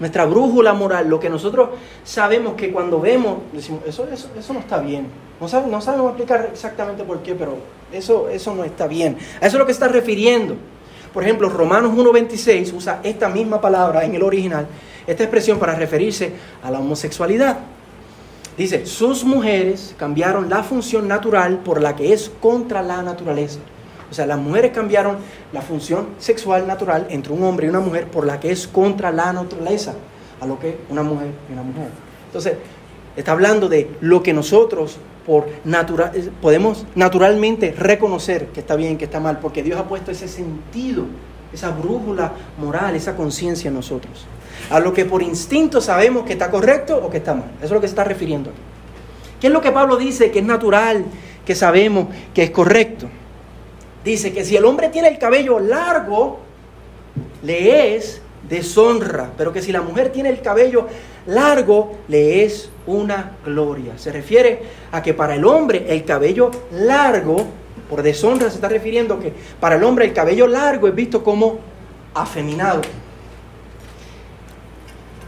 [0.00, 1.70] nuestra brújula moral, lo que nosotros
[2.02, 5.06] sabemos que cuando vemos, decimos, eso, eso, eso no está bien.
[5.40, 7.56] No, no sabemos explicar exactamente por qué, pero
[7.92, 9.16] eso, eso no está bien.
[9.40, 10.56] A eso es lo que está refiriendo.
[11.12, 14.66] Por ejemplo, Romanos 1.26 usa esta misma palabra en el original,
[15.06, 17.58] esta expresión para referirse a la homosexualidad.
[18.56, 23.60] Dice, sus mujeres cambiaron la función natural por la que es contra la naturaleza.
[24.10, 25.16] O sea, las mujeres cambiaron
[25.52, 29.10] la función sexual natural entre un hombre y una mujer por la que es contra
[29.10, 29.94] la naturaleza,
[30.40, 31.88] a lo que una mujer y una mujer.
[32.26, 32.54] Entonces,
[33.16, 36.12] está hablando de lo que nosotros por natural,
[36.42, 41.06] podemos naturalmente reconocer que está bien, que está mal, porque Dios ha puesto ese sentido,
[41.52, 44.26] esa brújula moral, esa conciencia en nosotros.
[44.70, 47.50] A lo que por instinto sabemos que está correcto o que está mal.
[47.58, 48.60] Eso es lo que se está refiriendo aquí.
[49.40, 51.04] ¿Qué es lo que Pablo dice que es natural,
[51.44, 53.08] que sabemos que es correcto?
[54.04, 56.40] Dice que si el hombre tiene el cabello largo,
[57.42, 60.86] le es deshonra, pero que si la mujer tiene el cabello
[61.26, 63.96] largo, le es una gloria.
[63.96, 64.62] Se refiere
[64.92, 67.46] a que para el hombre el cabello largo,
[67.88, 71.58] por deshonra se está refiriendo que para el hombre el cabello largo es visto como
[72.14, 72.82] afeminado.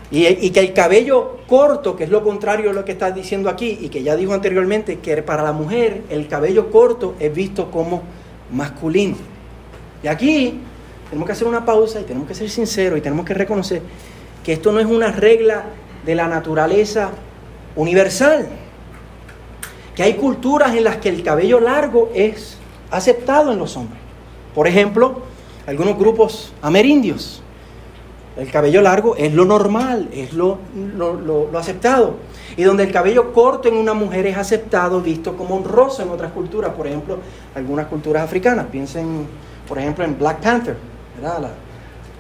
[0.09, 3.77] Y, que el cabello corto, que es lo contrario a lo que está diciendo aquí,
[3.81, 8.05] y que ya dijo anteriormente, que para la mujer el cabello corto es visto como
[8.51, 9.17] masculino.
[10.03, 10.61] Y aquí
[11.09, 13.83] tenemos que hacer una pausa y tenemos que ser sinceros y tenemos que reconocer
[14.45, 15.65] que esto no es una regla
[16.05, 17.11] de la naturaleza
[17.75, 18.49] universal.
[19.95, 22.59] Que hay culturas en las que el cabello largo es
[22.91, 23.99] aceptado en los hombres.
[24.55, 25.23] Por ejemplo,
[25.67, 27.43] algunos grupos amerindios.
[28.37, 32.17] El cabello largo es lo normal, es lo, lo, aceptado
[32.55, 36.33] y donde el cabello corto en una mujer es aceptado, visto como honroso en otras
[36.33, 37.19] culturas, por ejemplo,
[37.55, 38.67] algunas culturas africanas.
[38.71, 39.27] Piensen,
[39.67, 40.77] por ejemplo, en Black Panther,
[41.17, 41.51] ¿verdad?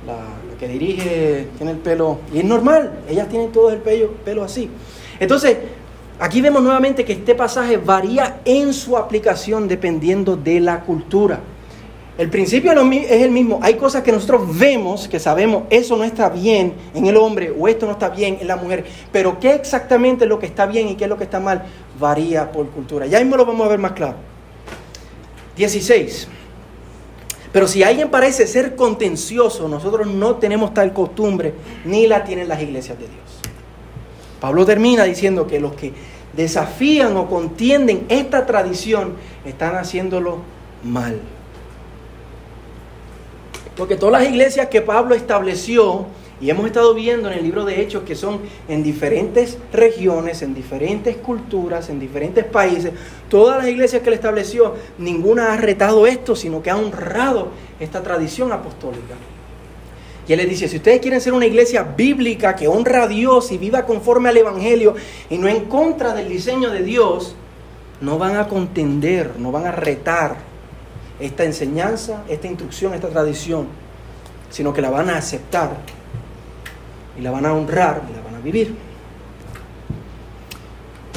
[0.07, 0.17] La,
[0.59, 4.71] que dirige tiene el pelo, y es normal, ellas tienen todo el pelo, pelo así.
[5.21, 5.59] Entonces,
[6.19, 11.41] aquí vemos nuevamente que este pasaje varía en su aplicación dependiendo de la cultura.
[12.19, 13.59] El principio es el mismo.
[13.63, 17.69] Hay cosas que nosotros vemos, que sabemos, eso no está bien en el hombre o
[17.69, 18.87] esto no está bien en la mujer.
[19.13, 21.65] Pero qué exactamente es lo que está bien y qué es lo que está mal
[22.01, 23.07] varía por cultura.
[23.07, 24.17] Ya mismo lo vamos a ver más claro.
[25.57, 26.29] 16.
[27.53, 32.63] Pero si alguien parece ser contencioso, nosotros no tenemos tal costumbre, ni la tienen las
[32.63, 33.41] iglesias de Dios.
[34.41, 35.93] Pablo termina diciendo que los que
[36.35, 40.39] desafían o contienden esta tradición están haciéndolo
[40.83, 41.21] mal.
[43.77, 46.07] Porque todas las iglesias que Pablo estableció,
[46.41, 50.55] y hemos estado viendo en el libro de Hechos que son en diferentes regiones, en
[50.55, 52.93] diferentes culturas, en diferentes países,
[53.31, 57.49] todas las iglesias que él estableció, ninguna ha retado esto, sino que ha honrado
[57.81, 59.15] esta tradición apostólica.
[60.29, 63.53] Y él les dice, si ustedes quieren ser una iglesia bíblica que honra a Dios
[63.53, 64.95] y viva conforme al Evangelio
[65.31, 67.37] y no en contra del diseño de Dios,
[68.01, 70.37] no van a contender, no van a retar
[71.21, 73.69] esta enseñanza, esta instrucción, esta tradición,
[74.51, 75.77] sino que la van a aceptar
[77.19, 78.77] y la van a honrar y la van a vivir.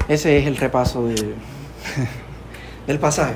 [0.08, 1.06] Ese es el repaso
[2.88, 3.36] del pasaje.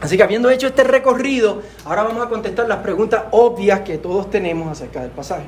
[0.00, 4.30] Así que habiendo hecho este recorrido, ahora vamos a contestar las preguntas obvias que todos
[4.30, 5.44] tenemos acerca del pasaje.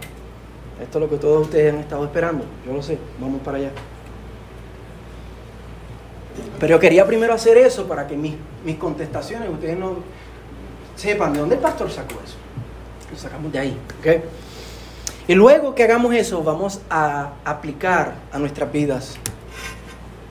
[0.81, 2.45] Esto es lo que todos ustedes han estado esperando.
[2.67, 2.99] Yo lo sé.
[3.21, 3.71] Vamos para allá.
[6.59, 9.97] Pero yo quería primero hacer eso para que mis, mis contestaciones ustedes no
[10.97, 12.37] sepan de dónde el pastor sacó eso.
[13.11, 13.79] Lo sacamos de ahí.
[14.01, 14.23] ¿okay?
[15.27, 19.17] Y luego que hagamos eso, vamos a aplicar a nuestras vidas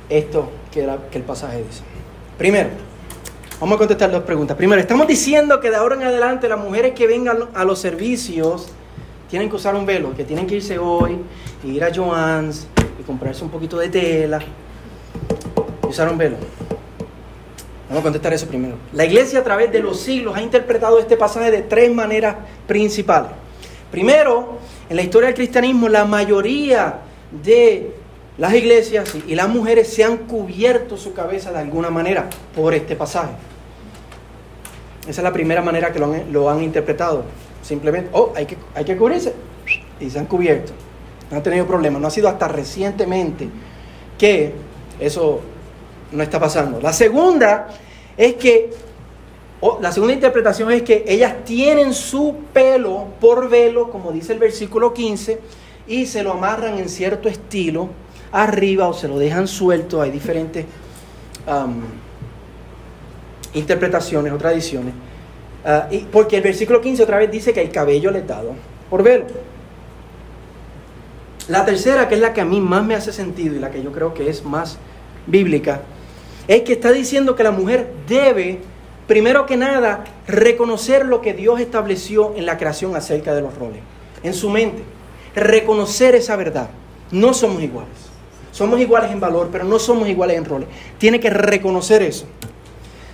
[0.09, 1.81] esto que, que el pasaje dice.
[2.37, 2.69] Primero,
[3.63, 4.57] Vamos a contestar dos preguntas.
[4.57, 8.67] Primero, estamos diciendo que de ahora en adelante las mujeres que vengan a los servicios
[9.29, 11.17] tienen que usar un velo, que tienen que irse hoy
[11.63, 12.67] y ir a Joann's
[12.99, 14.39] y comprarse un poquito de tela
[15.81, 16.35] y usar un velo.
[17.93, 18.75] Vamos a contestar eso primero.
[18.93, 23.29] La iglesia a través de los siglos ha interpretado este pasaje de tres maneras principales.
[23.91, 24.57] Primero,
[24.89, 27.01] en la historia del cristianismo, la mayoría
[27.43, 27.91] de
[28.39, 32.95] las iglesias y las mujeres se han cubierto su cabeza de alguna manera por este
[32.95, 33.33] pasaje.
[35.01, 37.25] Esa es la primera manera que lo han, interpretado.
[37.61, 39.35] Simplemente, oh, hay que, hay que cubrirse.
[39.99, 40.73] Y se han cubierto.
[41.29, 42.01] No han tenido problemas.
[42.01, 43.49] No ha sido hasta recientemente
[44.17, 44.51] que
[44.99, 45.41] eso
[46.13, 46.79] no está pasando.
[46.79, 47.67] La segunda
[48.15, 48.71] es que,
[49.81, 54.93] la segunda interpretación es que ellas tienen su pelo por velo, como dice el versículo
[54.93, 55.39] 15,
[55.87, 57.89] y se lo amarran en cierto estilo
[58.31, 60.01] arriba o se lo dejan suelto.
[60.01, 60.65] Hay diferentes
[63.53, 64.93] interpretaciones o tradiciones.
[65.65, 68.53] Ah, y porque el versículo 15 otra vez dice que el cabello letado
[68.89, 69.25] por velo.
[71.47, 73.81] La tercera, que es la que a mí más me hace sentido y la que
[73.81, 74.77] yo creo que es más
[75.27, 75.81] bíblica,
[76.47, 78.59] es que está diciendo que la mujer debe,
[79.07, 83.81] primero que nada, reconocer lo que Dios estableció en la creación acerca de los roles,
[84.23, 84.83] en su mente.
[85.35, 86.69] Reconocer esa verdad.
[87.11, 87.93] No somos iguales.
[88.51, 90.67] Somos iguales en valor, pero no somos iguales en roles.
[90.97, 92.25] Tiene que reconocer eso.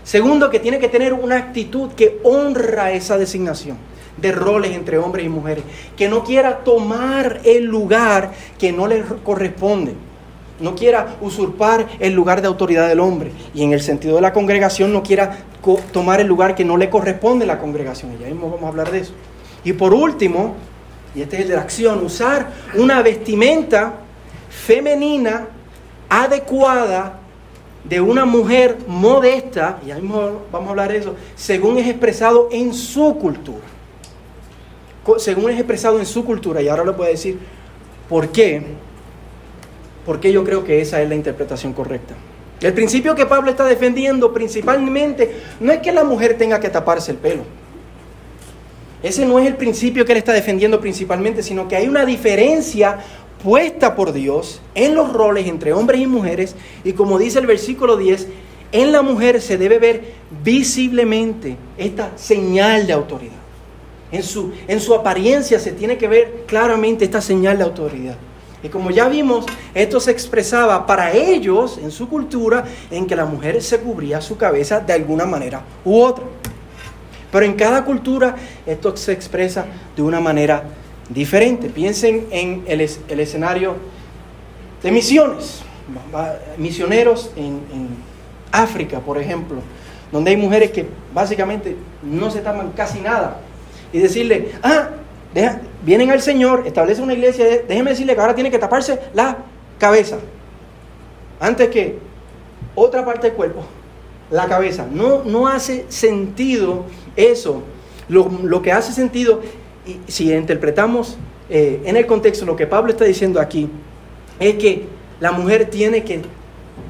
[0.04, 3.78] Segundo, que tiene que tener una actitud que honra esa designación
[4.18, 5.64] de roles entre hombres y mujeres,
[5.96, 9.94] que no quiera tomar el lugar que no le corresponde,
[10.60, 14.34] no quiera usurpar el lugar de autoridad del hombre y en el sentido de la
[14.34, 15.38] congregación no quiera
[15.92, 18.14] tomar el lugar que no le corresponde a la congregación.
[18.14, 19.14] Y ya mismo vamos a hablar de eso.
[19.64, 20.56] Y por último,
[21.16, 23.94] y este es el de la acción, usar una vestimenta
[24.50, 25.48] femenina
[26.10, 27.20] adecuada
[27.84, 32.74] de una mujer modesta, y ahí vamos a hablar de eso, según es expresado en
[32.74, 33.66] su cultura.
[35.18, 37.40] Según es expresado en su cultura, y ahora le voy a decir
[38.08, 38.64] por qué,
[40.10, 42.16] por qué yo creo que esa es la interpretación correcta.
[42.62, 47.12] El principio que Pablo está defendiendo principalmente no es que la mujer tenga que taparse
[47.12, 47.44] el pelo.
[49.04, 52.98] Ese no es el principio que él está defendiendo principalmente, sino que hay una diferencia
[53.44, 57.96] puesta por Dios en los roles entre hombres y mujeres y como dice el versículo
[57.96, 58.30] 10,
[58.72, 63.38] en la mujer se debe ver visiblemente esta señal de autoridad.
[64.12, 68.18] En su, en su apariencia se tiene que ver claramente esta señal de autoridad.
[68.62, 73.26] Y como ya vimos, esto se expresaba para ellos en su cultura en que la
[73.26, 76.26] mujer se cubría su cabeza de alguna manera u otra.
[77.32, 80.64] Pero en cada cultura esto se expresa de una manera
[81.10, 81.70] diferente.
[81.70, 83.76] Piensen en el, escenario
[84.84, 85.62] de misiones,
[86.58, 88.10] misioneros en,
[88.52, 89.58] África, por ejemplo,
[90.12, 93.42] donde hay mujeres que básicamente no se tapan casi nada.
[93.94, 94.90] Y decirle, ah,
[95.84, 99.38] vienen al Señor, establece una iglesia, déjeme decirle que ahora tiene que taparse la
[99.78, 100.18] cabeza.
[101.40, 101.98] Antes que
[102.76, 103.64] otra parte del cuerpo,
[104.32, 104.88] la cabeza.
[104.92, 107.64] No, no hace sentido eso.
[108.08, 109.42] Lo, lo que hace sentido
[110.08, 111.18] si interpretamos
[111.50, 113.70] eh, en el contexto lo que Pablo está diciendo aquí,
[114.40, 114.86] es que
[115.20, 116.22] la mujer tiene que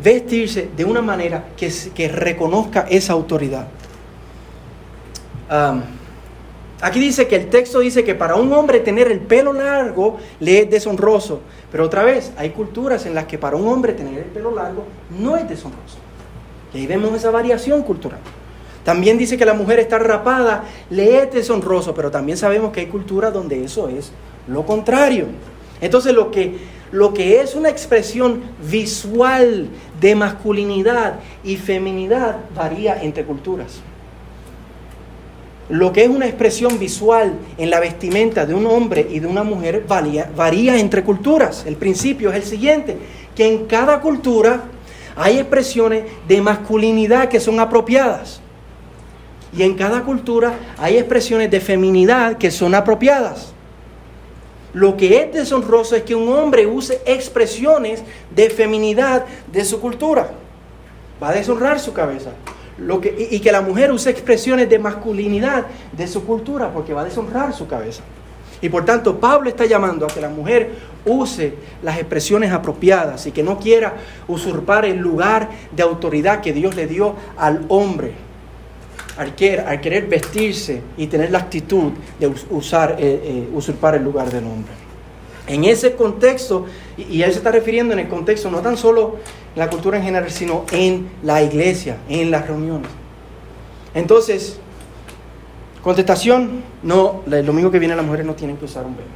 [0.03, 3.67] vestirse de una manera que, que reconozca esa autoridad.
[6.81, 10.61] Aquí dice que el texto dice que para un hombre tener el pelo largo le
[10.61, 11.41] es deshonroso.
[11.71, 14.85] Pero otra vez, hay culturas en las que para un hombre tener el pelo largo
[15.19, 15.97] no es deshonroso.
[16.73, 18.19] Y ahí vemos esa variación cultural.
[18.85, 22.87] También dice que la mujer está rapada, le es deshonroso, pero también sabemos que hay
[22.87, 24.11] culturas donde eso es
[24.47, 25.25] lo contrario.
[25.81, 26.57] Entonces lo que,
[26.91, 29.67] lo que es una expresión visual
[29.99, 33.81] de masculinidad y feminidad varía entre culturas.
[35.69, 39.43] Lo que es una expresión visual en la vestimenta de un hombre y de una
[39.43, 41.63] mujer varía, entre culturas.
[41.67, 42.97] El principio es el siguiente,
[43.35, 44.63] que en cada cultura
[45.15, 48.41] hay expresiones de masculinidad que son apropiadas.
[49.55, 53.53] Y en cada cultura hay expresiones de feminidad que son apropiadas.
[54.73, 58.03] Lo que es deshonroso es que un hombre use expresiones
[58.35, 60.31] de feminidad de su cultura.
[61.21, 62.31] Va a deshonrar su cabeza.
[62.79, 67.01] Lo que, y, que la mujer use expresiones de masculinidad de su cultura porque va
[67.01, 68.03] a deshonrar su cabeza.
[68.61, 70.71] Y por tanto, Pablo está llamando a que la mujer
[71.05, 73.95] use las expresiones apropiadas y que no quiera
[74.27, 78.29] usurpar el lugar de autoridad que Dios le dio al hombre
[79.19, 84.45] al querer, vestirse y tener la actitud de usar, eh, eh, usurpar el lugar del
[84.45, 84.71] hombre.
[85.45, 89.17] En ese contexto, y, él se está refiriendo en el contexto no tan solo
[89.55, 92.89] la cultura en general, sino en la iglesia, en las reuniones.
[93.93, 94.59] Entonces,
[95.83, 99.07] contestación, no, el domingo que viene las mujeres no tienen que usar un velo.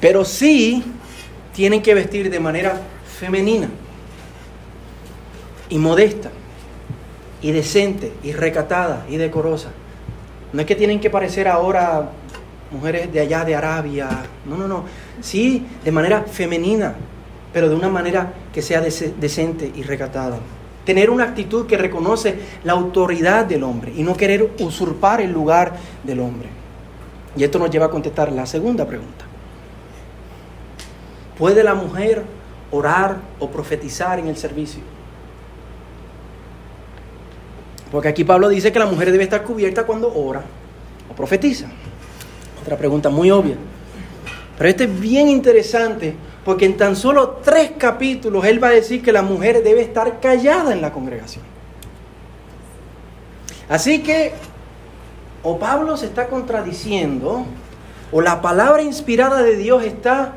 [0.00, 0.84] Pero sí
[1.54, 2.78] tienen que vestir de manera
[3.18, 3.70] femenina
[5.70, 6.30] y modesta
[7.40, 9.70] y decente y recatada y decorosa.
[10.52, 12.10] No es que tienen que parecer ahora
[12.70, 14.08] mujeres de allá de Arabia,
[14.44, 14.84] no, no, no.
[15.20, 16.94] Sí, de manera femenina,
[17.52, 20.38] pero de una manera que sea decente y recatada.
[20.84, 25.74] Tener una actitud que reconoce la autoridad del hombre y no querer usurpar el lugar
[26.02, 26.48] del hombre.
[27.36, 29.24] Y esto nos lleva a contestar la segunda pregunta.
[31.38, 32.22] ¿Puede la mujer
[32.70, 34.82] orar o profetizar en el servicio?
[37.90, 40.42] Porque aquí Pablo dice que la mujer debe estar cubierta cuando ora
[41.10, 41.66] o profetiza.
[42.60, 43.56] Otra pregunta muy obvia.
[44.58, 46.14] Pero este es bien interesante
[46.44, 50.20] porque en tan solo tres capítulos él va a decir que la mujer debe estar
[50.20, 51.44] callada en la congregación.
[53.68, 54.32] Así que
[55.42, 57.44] o Pablo se está contradiciendo
[58.12, 60.34] o la palabra inspirada de Dios está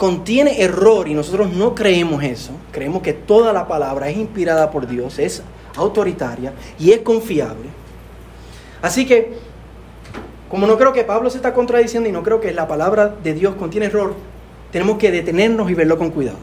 [0.00, 2.52] contiene error y nosotros no creemos eso.
[2.72, 5.42] Creemos que toda la palabra es inspirada por Dios, es
[5.76, 7.68] autoritaria y es confiable.
[8.80, 9.36] Así que,
[10.50, 13.34] como no creo que Pablo se está contradiciendo y no creo que la palabra de
[13.34, 14.14] Dios contiene error,
[14.72, 16.38] tenemos que detenernos y verlo con cuidado.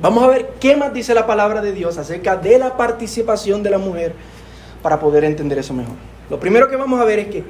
[0.00, 3.70] Vamos a ver qué más dice la palabra de Dios acerca de la participación de
[3.70, 4.14] la mujer
[4.82, 5.94] para poder entender eso mejor.
[6.28, 7.44] Lo primero que vamos a ver es que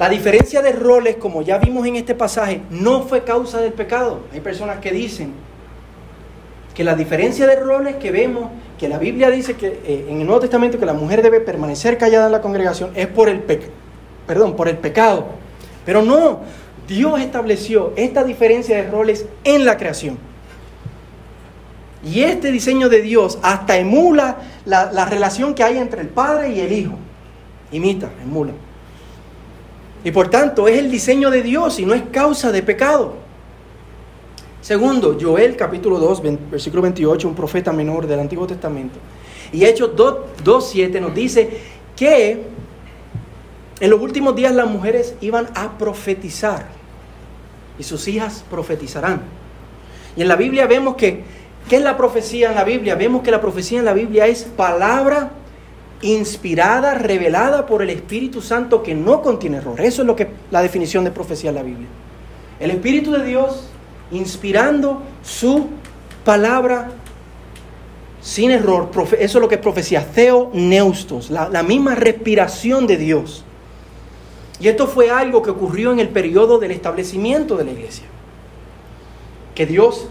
[0.00, 4.20] la diferencia de roles, como ya vimos en este pasaje, no fue causa del pecado.
[4.32, 5.32] Hay personas que dicen
[6.74, 10.26] que la diferencia de roles que vemos que la Biblia dice que eh, en el
[10.26, 13.40] Nuevo Testamento que la mujer debe permanecer callada en la congregación es por el,
[14.26, 15.26] perdón, por el pecado.
[15.84, 16.40] Pero no,
[16.88, 20.18] Dios estableció esta diferencia de roles en la creación.
[22.04, 26.50] Y este diseño de Dios hasta emula la, la relación que hay entre el Padre
[26.50, 26.94] y el Hijo.
[27.72, 28.52] Imita, emula.
[30.04, 33.14] Y por tanto es el diseño de Dios y no es causa de pecado.
[34.60, 38.98] Segundo, Joel capítulo 2, versículo 28, un profeta menor del Antiguo Testamento.
[39.52, 41.48] Y Hechos 2, 7 nos dice
[41.94, 42.42] que
[43.80, 46.66] en los últimos días las mujeres iban a profetizar
[47.78, 49.22] y sus hijas profetizarán.
[50.16, 51.24] Y en la Biblia vemos que,
[51.68, 52.94] ¿qué es la profecía en la Biblia?
[52.94, 55.30] Vemos que la profecía en la Biblia es palabra
[56.02, 59.80] inspirada, revelada por el Espíritu Santo que no contiene error.
[59.80, 61.88] Eso es lo que la definición de profecía en la Biblia.
[62.60, 63.68] El Espíritu de Dios
[64.10, 65.66] inspirando su
[66.24, 66.92] palabra
[68.22, 68.90] sin error.
[69.18, 70.04] Eso es lo que es profecía.
[70.04, 73.44] Theo neustos, la, la misma respiración de Dios.
[74.58, 78.06] Y esto fue algo que ocurrió en el periodo del establecimiento de la iglesia.
[79.54, 80.08] Que Dios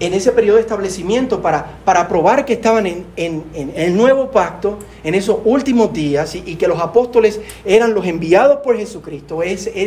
[0.00, 5.14] en ese periodo de establecimiento para, para probar que estaban en, el nuevo pacto, en
[5.14, 9.40] esos últimos días, y, que los apóstoles eran los enviados por Jesucristo.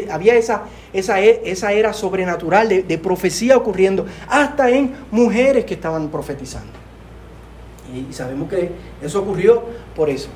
[0.09, 6.73] había esa, esa, esa, era sobrenatural de, profecía ocurriendo, hasta en mujeres que estaban profetizando.
[7.93, 9.63] Y, sabemos que eso ocurrió
[9.95, 10.29] por eso.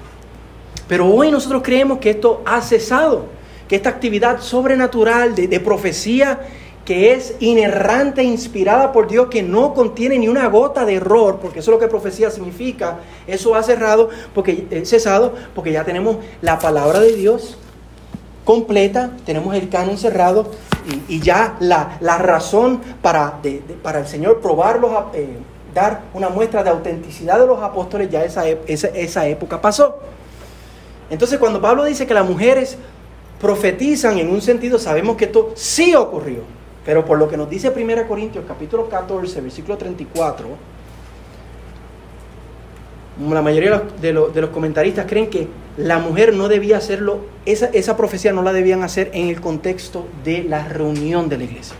[0.88, 3.25] Pero hoy nosotros creemos que esto ha cesado,
[3.67, 6.39] que esta actividad sobrenatural de, profecía
[6.86, 11.59] que es inerrante inspirada por Dios, que no contiene ni una gota de error, porque
[11.59, 16.17] eso es lo que profecía significa, eso ha cerrado, porque, eh, cesado, porque ya tenemos
[16.43, 17.57] la palabra de Dios
[18.43, 20.51] completa, tenemos el canon cerrado
[21.09, 23.39] y, ya la, razón para,
[23.81, 25.38] para el Señor probarlos, eh,
[25.73, 29.95] dar una muestra de autenticidad de los apóstoles, ya esa, esa, esa época pasó.
[31.10, 32.78] Entonces cuando Pablo dice que las mujeres
[33.39, 36.39] profetizan en un sentido, sabemos que esto sí ocurrió.
[36.86, 40.47] Pero por lo que nos dice 1 Corintios capítulo 14, versículo 34,
[43.32, 45.47] la mayoría de los, comentaristas creen que
[45.78, 50.06] la mujer no debía hacerlo, esa, esa profecía no la debían hacer en el contexto
[50.24, 51.76] de la reunión de la iglesia,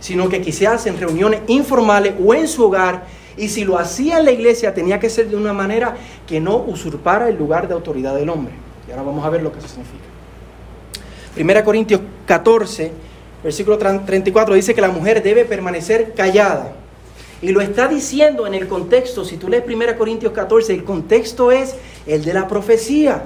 [0.00, 3.04] sino que quizás en reuniones informales o en su hogar,
[3.36, 6.56] y si lo hacía en la iglesia tenía que ser de una manera que no
[6.56, 8.54] usurpara el lugar de autoridad del hombre.
[8.86, 10.04] Y ahora vamos a ver lo que eso significa.
[11.36, 12.92] 1 Corintios 14,
[13.42, 16.72] versículo 34 dice que la mujer debe permanecer callada.
[17.42, 21.50] Y lo está diciendo en el contexto, si tú lees 1 Corintios 14, el contexto
[21.50, 21.74] es
[22.06, 23.24] el de la profecía.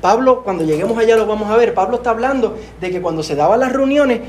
[0.00, 3.36] Pablo, cuando lleguemos allá lo vamos a ver, Pablo está hablando de que cuando se
[3.36, 4.20] daban las reuniones,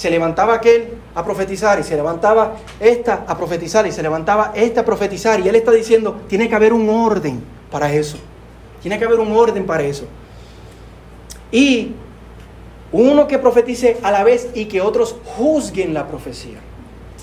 [0.00, 4.80] se levantaba aquel a profetizar y se levantaba esta a profetizar y se levantaba esta
[4.80, 5.38] a profetizar.
[5.40, 8.16] Y él está diciendo, tiene que haber un orden para eso.
[8.80, 10.06] Tiene que haber un orden para eso.
[11.52, 11.92] Y
[12.92, 16.60] uno que profetice a la vez y que otros juzguen la profecía.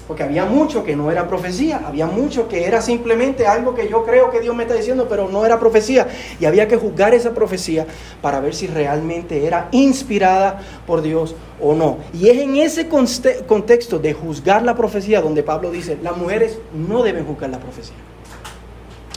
[0.07, 4.05] Porque había mucho que no era profecía, había mucho que era simplemente algo que yo
[4.05, 6.07] creo que Dios me está diciendo, pero no era profecía.
[6.39, 7.85] Y había que juzgar esa profecía
[8.21, 11.97] para ver si realmente era inspirada por Dios o no.
[12.13, 17.03] Y es en ese contexto de juzgar la profecía donde Pablo dice, las mujeres no
[17.03, 17.97] deben juzgar la profecía.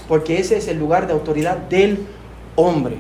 [0.09, 2.05] Porque ese es el lugar de autoridad del
[2.57, 2.97] hombre.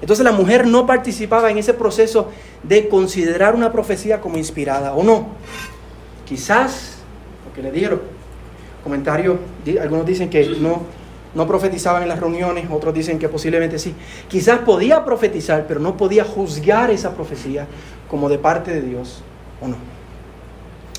[0.00, 2.28] Entonces la mujer no participaba en ese proceso
[2.62, 5.28] de considerar una profecía como inspirada o no.
[6.24, 6.93] Quizás,
[7.54, 8.00] porque le dieron
[8.82, 9.36] comentarios,
[9.80, 10.82] algunos dicen que no,
[11.36, 13.94] no profetizaban en las reuniones, otros dicen que posiblemente sí.
[14.26, 17.68] Quizás podía profetizar, pero no podía juzgar esa profecía
[18.10, 19.22] como de parte de Dios
[19.62, 19.76] o no.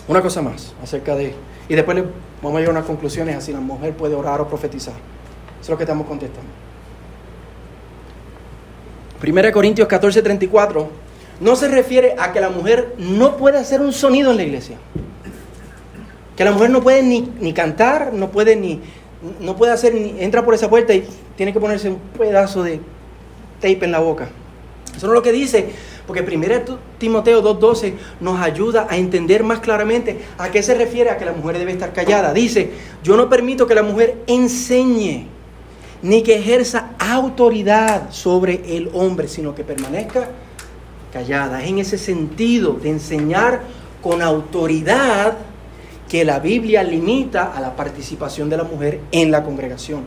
[0.07, 1.35] Una cosa más acerca de...
[1.67, 1.97] Y después
[2.41, 4.93] vamos a llegar a unas conclusiones así, la mujer puede orar o profetizar.
[4.93, 6.51] Eso es lo que estamos contestando.
[9.21, 10.89] 1 Corintios 14, 34,
[11.41, 14.77] no se refiere a que la mujer no puede hacer un sonido en la iglesia.
[16.35, 18.81] Que la mujer no puede ni, cantar, no puede ni,
[19.39, 21.05] no puede hacer, ni, entra por esa puerta y
[21.35, 22.79] tiene que ponerse un pedazo de
[23.61, 24.29] tape en la boca.
[24.95, 25.69] Eso no es lo que dice,
[26.07, 31.17] porque 1 Timoteo 2.12 nos ayuda a entender más claramente a qué se refiere a
[31.17, 32.33] que la mujer debe estar callada.
[32.33, 32.71] Dice,
[33.03, 35.27] yo no permito que la mujer enseñe
[36.01, 40.29] ni que ejerza autoridad sobre el hombre, sino que permanezca
[41.11, 41.63] callada.
[41.63, 43.61] Es en ese sentido de enseñar
[44.01, 45.37] con autoridad
[46.09, 50.03] que la Biblia limita a la participación de la mujer en la congregación.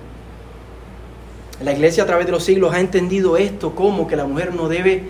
[1.62, 4.68] La iglesia a través de los siglos ha entendido esto como que la mujer no
[4.68, 5.02] debe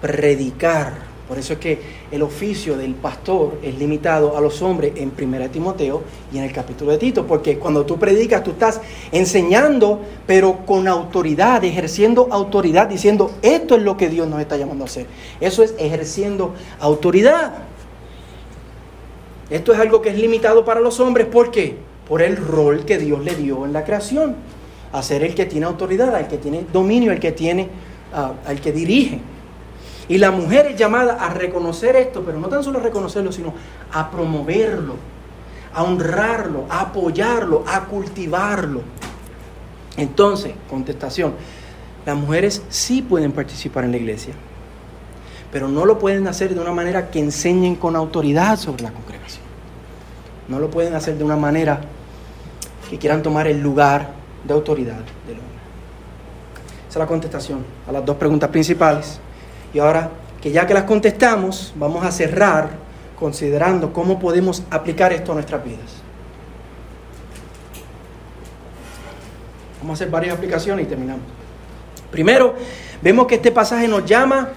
[0.00, 1.78] predicar por eso es que
[2.10, 6.52] el oficio del pastor es limitado a los hombres en 1 Timoteo y en el
[6.52, 8.80] capítulo de Tito, porque cuando tú predicas, tú estás
[9.12, 14.84] enseñando, pero con autoridad, ejerciendo autoridad, diciendo, esto es lo que Dios nos está llamando
[14.84, 15.06] a hacer.
[15.38, 17.52] Eso es ejerciendo autoridad.
[19.50, 21.76] Esto es algo que es limitado para los hombres, ¿por qué?
[22.06, 24.36] Por el rol que Dios le dio en la creación,
[24.92, 27.68] a ser el que tiene autoridad, al que tiene dominio, el que tiene,
[28.12, 29.20] ah, al que dirige.
[30.08, 33.52] Y la mujer es llamada a reconocer esto, pero no tan solo a reconocerlo, sino
[33.92, 34.94] a promoverlo,
[35.74, 38.80] a honrarlo, a apoyarlo, a cultivarlo.
[39.96, 41.34] Entonces, contestación,
[42.06, 44.32] las mujeres sí pueden participar en la iglesia,
[45.50, 49.44] pero no lo pueden hacer de una manera que enseñen con autoridad sobre la congregación.
[50.48, 51.80] No lo pueden hacer de una manera
[52.88, 54.10] que quieran tomar el lugar
[54.44, 54.96] de autoridad
[55.26, 55.58] del hombre.
[56.88, 59.20] Esa es la contestación a las dos preguntas principales.
[59.74, 62.70] Y ahora que ya que las contestamos, vamos a cerrar
[63.18, 66.02] considerando cómo podemos aplicar esto a nuestras vidas.
[69.80, 71.24] Vamos a hacer varias aplicaciones y terminamos.
[72.10, 72.54] Primero,
[73.02, 74.48] vemos que este pasaje nos llama,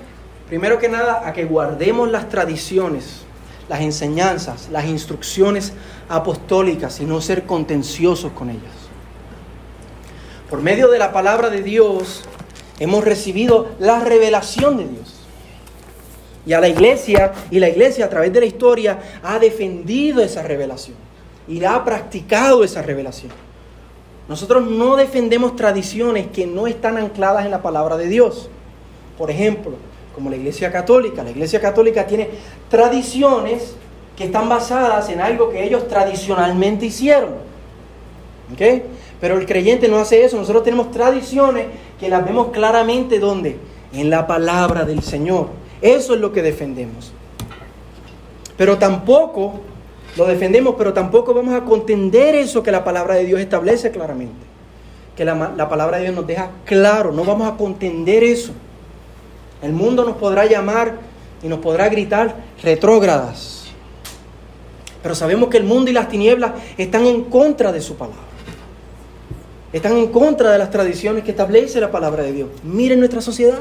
[0.51, 3.21] primero que nada, a que guardemos las tradiciones,
[3.69, 5.71] las enseñanzas, las instrucciones
[6.09, 8.73] apostólicas y no ser contenciosos con ellas.
[10.49, 12.23] Por medio de la palabra de Dios,
[12.79, 15.15] hemos recibido la revelación de Dios.
[16.45, 20.43] Y a la iglesia, y la iglesia a través de la historia ha defendido esa
[20.43, 20.97] revelación
[21.47, 23.31] y ha practicado esa revelación.
[24.27, 28.49] Nosotros no defendemos tradiciones que no están ancladas en la palabra de Dios.
[29.17, 29.77] Por ejemplo,
[30.13, 31.23] como la iglesia católica.
[31.23, 32.29] La iglesia católica tiene
[32.69, 33.75] tradiciones
[34.15, 37.51] que están basadas en algo que ellos tradicionalmente hicieron.
[39.19, 40.37] Pero el creyente no hace eso.
[40.37, 41.67] Nosotros tenemos tradiciones
[41.99, 43.57] que las vemos claramente ¿dónde?
[43.93, 45.47] En la palabra del Señor.
[45.81, 47.13] Eso es lo que defendemos.
[48.57, 49.59] Pero tampoco
[50.17, 54.45] lo defendemos, pero tampoco vamos a contender eso que la palabra de Dios establece claramente.
[55.15, 57.11] Que la, la palabra de Dios nos deja claro.
[57.11, 58.51] No vamos a contender eso.
[59.61, 60.95] El mundo nos podrá llamar
[61.43, 63.65] y nos podrá gritar retrógradas.
[65.01, 68.21] Pero sabemos que el mundo y las tinieblas están en contra de su palabra.
[69.73, 72.49] Están en contra de las tradiciones que establece la palabra de Dios.
[72.63, 73.59] Miren nuestra sociedad.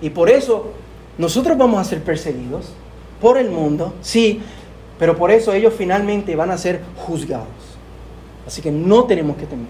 [0.00, 0.72] Y por eso
[1.18, 2.72] nosotros vamos a ser perseguidos
[3.20, 4.40] por el mundo, sí,
[4.98, 7.46] pero por eso ellos finalmente van a ser juzgados.
[8.46, 9.66] Así que no tenemos que temer.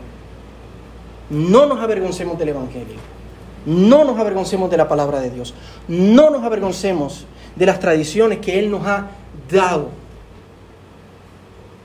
[1.31, 3.14] No nos avergoncemos del Evangelio.
[3.67, 5.55] No nos avergoncemos de la palabra de Dios.
[5.89, 9.09] No nos avergoncemos de las tradiciones que Él nos ha
[9.51, 9.89] dado.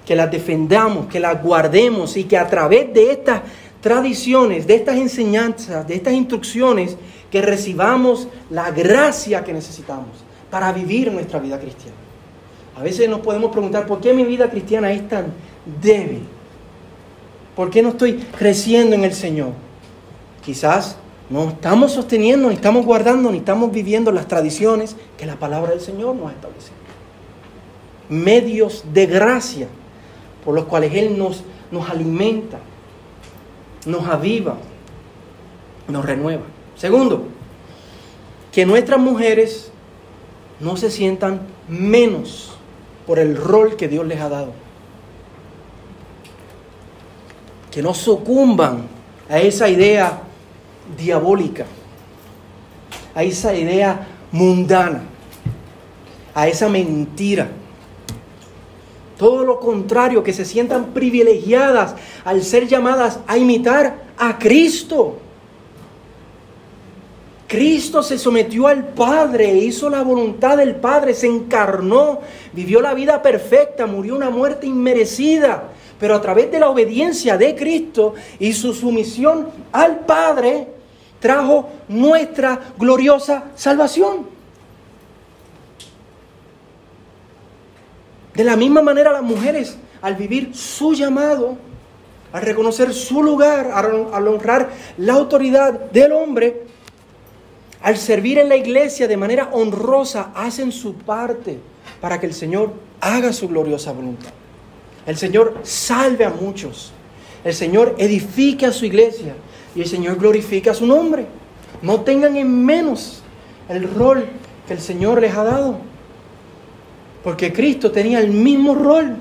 [0.06, 3.42] Que las defendamos, que las guardemos y que a través de estas
[3.82, 6.98] tradiciones, de estas enseñanzas, de estas instrucciones,
[7.32, 10.08] que recibamos la gracia que necesitamos
[10.50, 11.96] para vivir nuestra vida cristiana.
[12.78, 15.34] A veces nos podemos preguntar, ¿por qué mi vida cristiana es tan
[15.82, 16.24] débil?
[17.56, 19.52] ¿Por qué no estoy creciendo en el Señor?
[20.44, 20.98] Quizás
[21.30, 25.82] no estamos sosteniendo, ni estamos guardando, ni estamos viviendo las tradiciones que la palabra del
[25.82, 26.76] Señor nos ha establecido.
[28.10, 29.68] Medios de gracia
[30.44, 32.58] por los cuales Él nos, nos alimenta,
[33.86, 34.58] nos aviva,
[35.88, 36.44] nos renueva.
[36.76, 37.26] Segundo,
[38.52, 39.72] que nuestras mujeres
[40.60, 42.56] no se sientan menos
[43.06, 44.52] por el rol que Dios les ha dado.
[47.70, 48.88] Que no sucumban
[49.30, 50.24] a esa idea
[50.98, 51.66] diabólica,
[53.16, 55.04] a esa idea mundana,
[56.34, 57.50] a esa mentira.
[59.18, 65.18] Todo lo contrario, que se sientan privilegiadas al ser llamadas a imitar a Cristo.
[67.50, 72.20] Cristo se sometió al Padre, hizo la voluntad del Padre, se encarnó,
[72.54, 75.64] vivió la vida perfecta, murió una muerte inmerecida,
[76.00, 80.79] pero a través de la obediencia de Cristo y su sumisión al Padre,
[81.20, 84.28] trajo nuestra gloriosa salvación.
[88.34, 91.58] De la misma manera las mujeres, al vivir su llamado,
[92.32, 96.64] al reconocer su lugar, al honrar la autoridad del hombre,
[97.82, 101.60] al servir en la iglesia de manera honrosa, hacen su parte
[102.00, 104.32] para que el Señor haga su gloriosa voluntad.
[105.06, 106.92] El Señor salve a muchos.
[107.44, 109.34] El Señor edifique a su iglesia
[109.80, 111.26] y el Señor glorifica su nombre.
[111.82, 113.22] No tengan en menos
[113.70, 114.26] el rol
[114.68, 115.78] que el Señor les ha dado.
[117.24, 119.16] Porque Cristo tenía el mismo rol.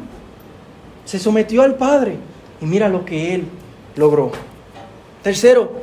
[1.04, 2.16] Se sometió al Padre
[2.60, 3.44] y mira lo que Él
[3.94, 4.32] logró.
[5.22, 5.80] Tercero,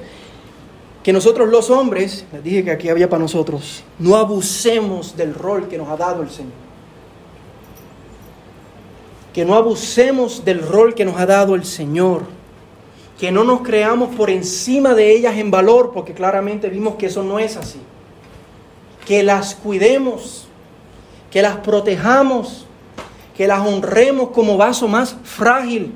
[1.04, 5.70] que nosotros los hombres, les dije que aquí había para nosotros, no abusemos del rol
[5.70, 6.52] que nos ha dado el Señor.
[9.34, 12.24] Que no abusemos del rol que nos ha dado el Señor
[13.20, 17.24] que no nos creamos por encima de ellas en valor, porque claramente vimos que eso
[17.24, 17.80] no es así.
[19.06, 20.48] Que las cuidemos,
[21.32, 22.66] que las protejamos,
[23.38, 25.94] que las honremos como vaso más frágil,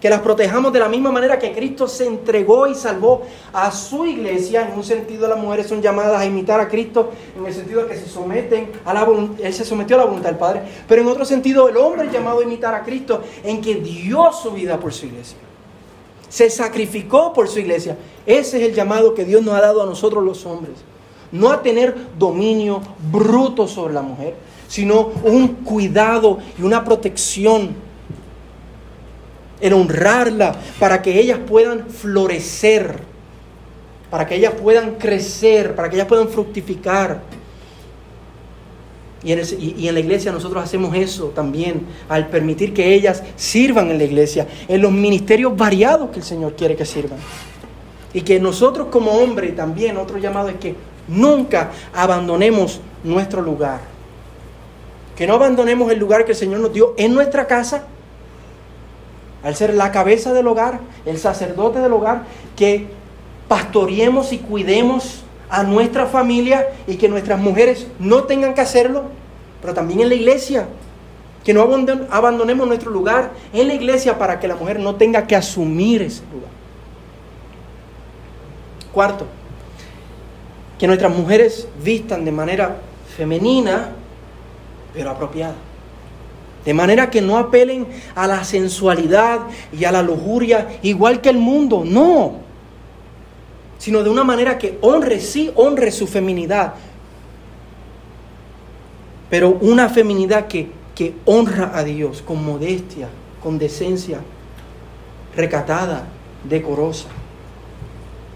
[0.00, 3.22] que las protejamos de la misma manera que Cristo se entregó y salvó
[3.52, 4.66] a su iglesia.
[4.66, 7.90] En un sentido, las mujeres son llamadas a imitar a Cristo, en el sentido de
[7.90, 9.06] que se someten a la
[9.38, 10.62] Él se sometió a la voluntad del Padre.
[10.88, 14.32] Pero en otro sentido, el hombre es llamado a imitar a Cristo, en que dio
[14.32, 15.36] su vida por su iglesia
[16.30, 17.98] se sacrificó por su iglesia.
[18.24, 20.76] Ese es el llamado que Dios nos ha dado a nosotros los hombres.
[21.32, 22.80] No a tener dominio
[23.12, 24.34] bruto sobre la mujer,
[24.68, 27.74] sino un cuidado y una protección
[29.60, 33.00] en honrarla para que ellas puedan florecer,
[34.08, 37.20] para que ellas puedan crecer, para que ellas puedan fructificar.
[39.22, 44.04] Y en, la iglesia nosotros hacemos eso también, al permitir que ellas sirvan en la
[44.04, 47.18] iglesia, en los ministerios variados que el Señor quiere que sirvan.
[48.14, 50.74] Y que nosotros como hombres también, otro llamado es que
[51.06, 53.80] nunca abandonemos nuestro lugar.
[55.16, 57.84] Que no abandonemos el lugar que el Señor nos dio en nuestra casa,
[59.42, 62.24] al ser la cabeza del hogar, el sacerdote del hogar,
[62.56, 62.86] que
[63.48, 69.04] pastoreemos y cuidemos a nuestra familia y que nuestras mujeres no tengan que hacerlo,
[69.60, 70.68] pero también en la iglesia.
[71.44, 71.62] Que no
[72.10, 76.22] abandonemos nuestro lugar en la iglesia para que la mujer no tenga que asumir ese
[76.32, 76.50] lugar.
[78.92, 79.26] Cuarto,
[80.78, 82.76] que nuestras mujeres vistan de manera
[83.16, 83.90] femenina
[84.92, 85.54] pero apropiada.
[86.64, 89.40] De manera que no apelen a la sensualidad
[89.72, 92.49] y a la lujuria igual que el mundo, no.
[93.80, 96.74] Sino de una manera que honre, sí, honre su feminidad.
[99.30, 103.08] Pero una feminidad que, que honra a Dios con modestia,
[103.42, 104.20] con decencia,
[105.34, 106.04] recatada,
[106.44, 107.06] decorosa.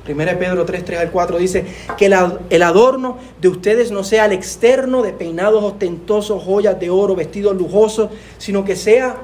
[0.04, 1.64] Primera Pedro 3, 3 al 4 dice
[1.96, 7.14] que el adorno de ustedes no sea el externo de peinados ostentosos, joyas de oro,
[7.14, 9.16] vestidos lujosos, sino que sea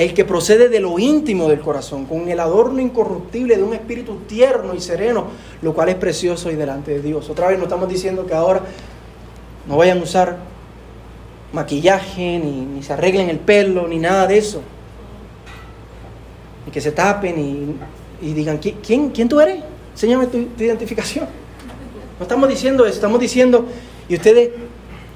[0.00, 4.20] el que procede de lo íntimo del corazón, con el adorno incorruptible de un espíritu
[4.26, 5.26] tierno y sereno,
[5.62, 7.28] lo cual es precioso y delante de Dios.
[7.28, 8.62] Otra vez no estamos diciendo que ahora
[9.68, 10.38] no vayan a usar
[11.52, 14.62] maquillaje, ni, se arreglen el pelo, ni nada de eso
[16.66, 17.78] y que se tapen
[18.20, 19.62] y, digan, ¿quién, ¿quién tú eres?
[19.92, 21.26] Enséñame tu, identificación.
[22.18, 23.64] No estamos diciendo eso, estamos diciendo,
[24.08, 24.50] y ustedes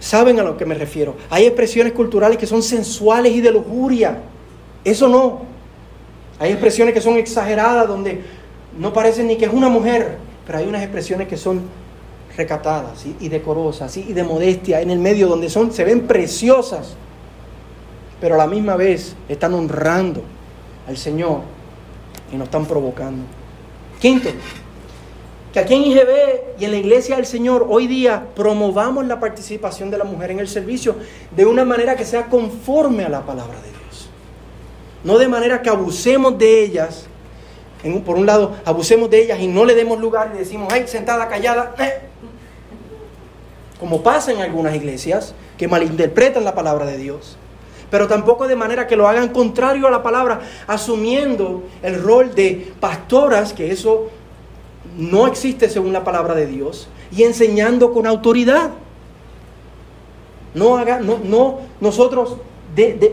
[0.00, 1.14] saben a lo que me refiero.
[1.28, 4.22] Hay expresiones culturales que son sensuales y de lujuria.
[4.84, 5.42] Eso no.
[6.38, 8.22] Hay expresiones que son exageradas, donde
[8.78, 11.62] no parecen ni que es una mujer, pero hay unas expresiones que son
[12.36, 16.94] recatadas y, decorosas y de modestia en el medio, donde son, se ven preciosas,
[18.20, 20.22] pero a la misma vez están honrando
[20.88, 21.40] al Señor
[22.32, 23.24] y nos están provocando.
[24.00, 24.30] Quinto,
[25.52, 29.90] que aquí en IGB y en la iglesia del Señor hoy día promovamos la participación
[29.90, 30.96] de la mujer en el servicio
[31.34, 33.73] de una manera que sea conforme a la palabra de Dios.
[35.04, 37.06] No de manera que abusemos de ellas,
[38.04, 41.28] por un lado, abusemos de ellas y no le demos lugar y decimos, ay, sentada,
[41.28, 42.00] callada, eh".
[43.78, 47.36] como pasa en algunas iglesias que malinterpretan la palabra de Dios
[47.94, 52.72] pero tampoco de manera que lo hagan contrario a la palabra, asumiendo el rol de
[52.80, 54.08] pastoras, que eso
[54.98, 58.70] no existe según la palabra de Dios, y enseñando con autoridad.
[60.54, 62.38] No, haga, no, no nosotros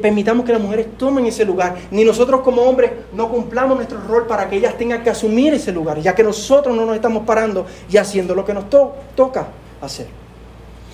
[0.01, 4.27] permitamos que las mujeres tomen ese lugar, ni nosotros como hombres no cumplamos nuestro rol
[4.27, 7.65] para que ellas tengan que asumir ese lugar, ya que nosotros no nos estamos parando
[7.89, 9.47] y haciendo lo que nos toca
[9.81, 10.07] hacer,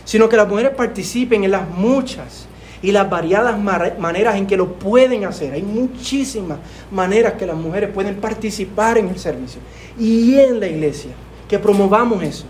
[0.06, 2.48] sino que las mujeres participen en las muchas
[2.82, 5.54] y las variadas maneras en que lo pueden hacer.
[5.54, 6.60] Hay muchísimas
[6.92, 9.62] maneras que las mujeres pueden participar en el servicio
[9.98, 11.12] y en la iglesia.
[11.50, 12.46] Que promovamos eso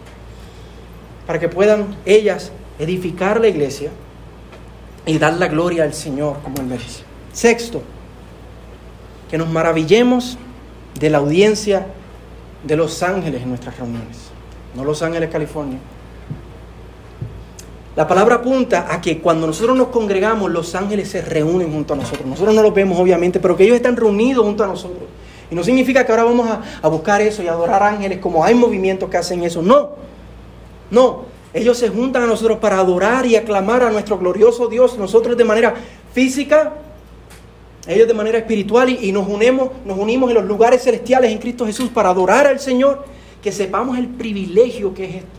[1.25, 3.91] para que puedan ellas edificar la iglesia
[5.07, 7.03] y dar la gloria al Señor como Él merece.
[7.33, 7.81] Sexto,
[9.29, 10.37] que nos maravillemos
[10.99, 11.87] de la audiencia
[12.63, 14.17] de los ángeles en nuestras reuniones.
[14.75, 15.79] No Los Ángeles, California,
[17.97, 21.97] la palabra apunta a que cuando nosotros nos congregamos, los ángeles se reúnen junto a
[21.97, 22.27] nosotros.
[22.27, 25.01] Nosotros no los vemos, obviamente, pero que ellos están reunidos junto a nosotros.
[25.49, 26.47] Y no significa que ahora vamos
[26.83, 29.63] a, buscar eso y adorar ángeles como hay movimientos que hacen eso.
[29.63, 29.93] No,
[30.91, 31.36] no.
[31.57, 34.97] Ellos se juntan a nosotros para adorar y aclamar a nuestro glorioso Dios.
[34.97, 35.73] Nosotros de manera
[36.13, 36.73] física,
[37.87, 41.39] ellos de manera espiritual y, y nos, unimos, nos unimos en los lugares celestiales en
[41.39, 43.05] Cristo Jesús para adorar al Señor.
[43.41, 45.37] Que sepamos el privilegio que es esto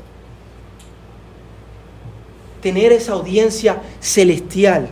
[2.60, 4.88] tener esa audiencia celestial,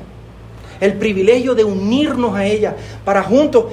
[0.81, 3.67] el privilegio de unirnos a ella para juntos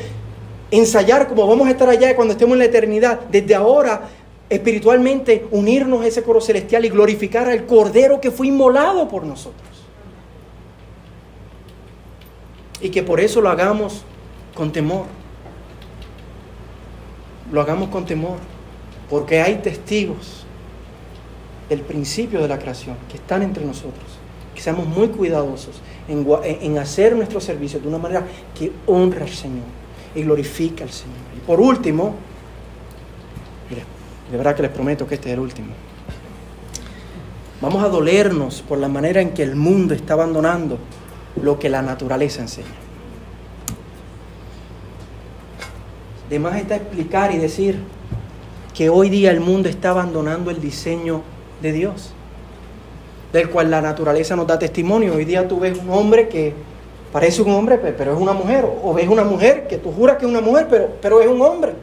[0.71, 4.09] ensayar como vamos a estar allá cuando estemos en la eternidad, desde ahora
[4.49, 9.69] espiritualmente unirnos a ese coro celestial y glorificar al Cordero que fue inmolado por nosotros.
[12.81, 14.03] Y que por eso lo hagamos
[14.53, 15.05] con temor.
[17.51, 18.37] Lo hagamos con temor,
[19.09, 20.43] porque hay testigos
[21.69, 24.03] el principio de la creación, que están entre nosotros.
[24.55, 28.25] Que seamos muy cuidadosos en, hacer nuestro servicio de una manera
[28.57, 29.65] que honra al Señor
[30.13, 31.17] y glorifica al Señor.
[31.35, 32.15] Y por último,
[34.33, 35.67] de verdad que les prometo que este es el último.
[37.61, 40.79] Vamos a dolernos por la manera en que el mundo está abandonando
[41.39, 42.65] lo que la naturaleza enseña.
[46.31, 47.77] De más está explicar y decir
[48.73, 51.21] que hoy día el mundo está abandonando el diseño
[51.61, 52.11] de Dios,
[53.33, 55.13] del cual la naturaleza nos da testimonio.
[55.13, 56.55] Hoy día tú ves un hombre que
[57.11, 60.25] parece un hombre, pero es una mujer, o ves una mujer que tú juras que
[60.25, 61.73] es una mujer, pero, pero es un hombre.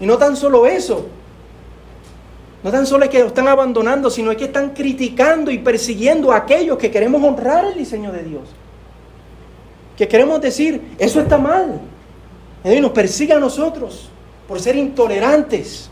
[0.00, 1.06] Y no tan solo eso,
[2.62, 6.32] no tan solo es que lo están abandonando, sino es que están criticando y persiguiendo
[6.32, 8.42] a aquellos que queremos honrar el diseño de Dios.
[9.96, 11.80] Que queremos decir, eso está mal.
[12.64, 14.10] Y nos persigue a nosotros
[14.46, 15.90] por ser intolerantes.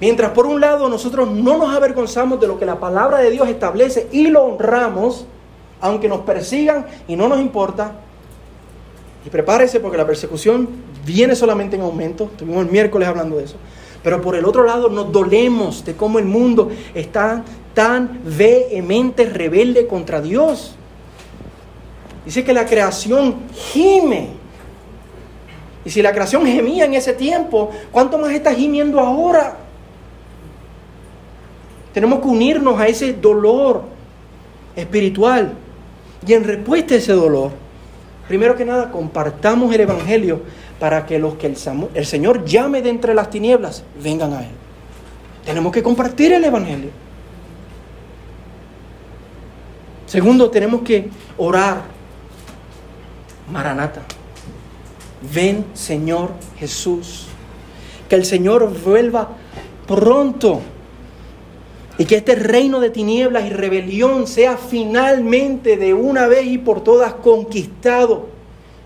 [0.00, 3.48] Mientras por un lado nosotros no nos avergonzamos de lo que la palabra de Dios
[3.48, 5.26] establece y lo honramos,
[5.80, 7.92] aunque nos persigan y no nos importa.
[9.24, 10.68] Y prepárese porque la persecución
[11.08, 12.24] viene solamente en aumento.
[12.24, 13.56] Estuvimos el miércoles hablando de eso.
[14.02, 17.42] Pero por el otro lado nos dolemos de cómo el mundo está
[17.74, 20.76] tan vehemente rebelde contra Dios.
[22.24, 24.28] Dice que la creación gime.
[25.84, 29.56] Y si la creación gemía en ese tiempo, ¿cuánto más está gimiendo ahora?
[31.94, 33.82] Tenemos que unirnos a ese dolor
[34.76, 35.54] espiritual.
[36.26, 37.52] Y en respuesta a ese dolor,
[38.28, 40.42] primero que nada, compartamos el Evangelio
[40.78, 44.50] para que los que el, Señor llame de entre las tinieblas vengan a Él.
[45.44, 46.90] Tenemos que compartir el Evangelio.
[50.06, 51.82] Segundo, tenemos que orar.
[53.50, 54.02] Maranata.
[55.34, 57.26] Ven, Señor Jesús.
[58.08, 59.30] Que el Señor vuelva
[59.86, 60.60] pronto.
[61.98, 66.84] Y que este reino de tinieblas y rebelión sea finalmente de una vez y por
[66.84, 68.37] todas conquistado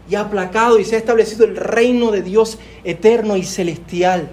[0.09, 4.29] y aplacado y se ha establecido el reino de Dios eterno y celestial,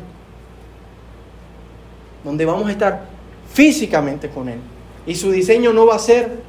[2.24, 3.06] donde vamos a estar
[3.54, 4.60] físicamente con Él.
[5.06, 6.42] Y su diseño no va a ser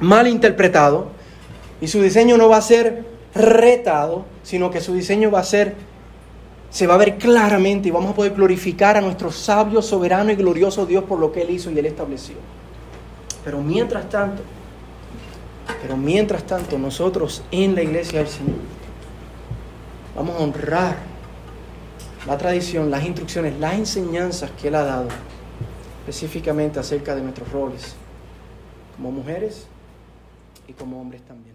[0.00, 1.08] mal interpretado,
[1.80, 5.74] y su diseño no va a ser retado, sino que su diseño va a ser,
[6.70, 10.36] se va a ver claramente y vamos a poder glorificar a nuestro sabio, soberano y
[10.36, 12.36] glorioso Dios por lo que Él hizo y Él estableció.
[13.44, 14.42] Pero mientras tanto,
[15.80, 18.56] pero mientras tanto, nosotros en la iglesia del Señor
[20.14, 20.96] vamos a honrar
[22.26, 25.08] la tradición, las instrucciones, las enseñanzas que Él ha dado,
[26.00, 27.94] específicamente acerca de nuestros roles
[28.96, 29.66] como mujeres
[30.66, 31.53] y como hombres también.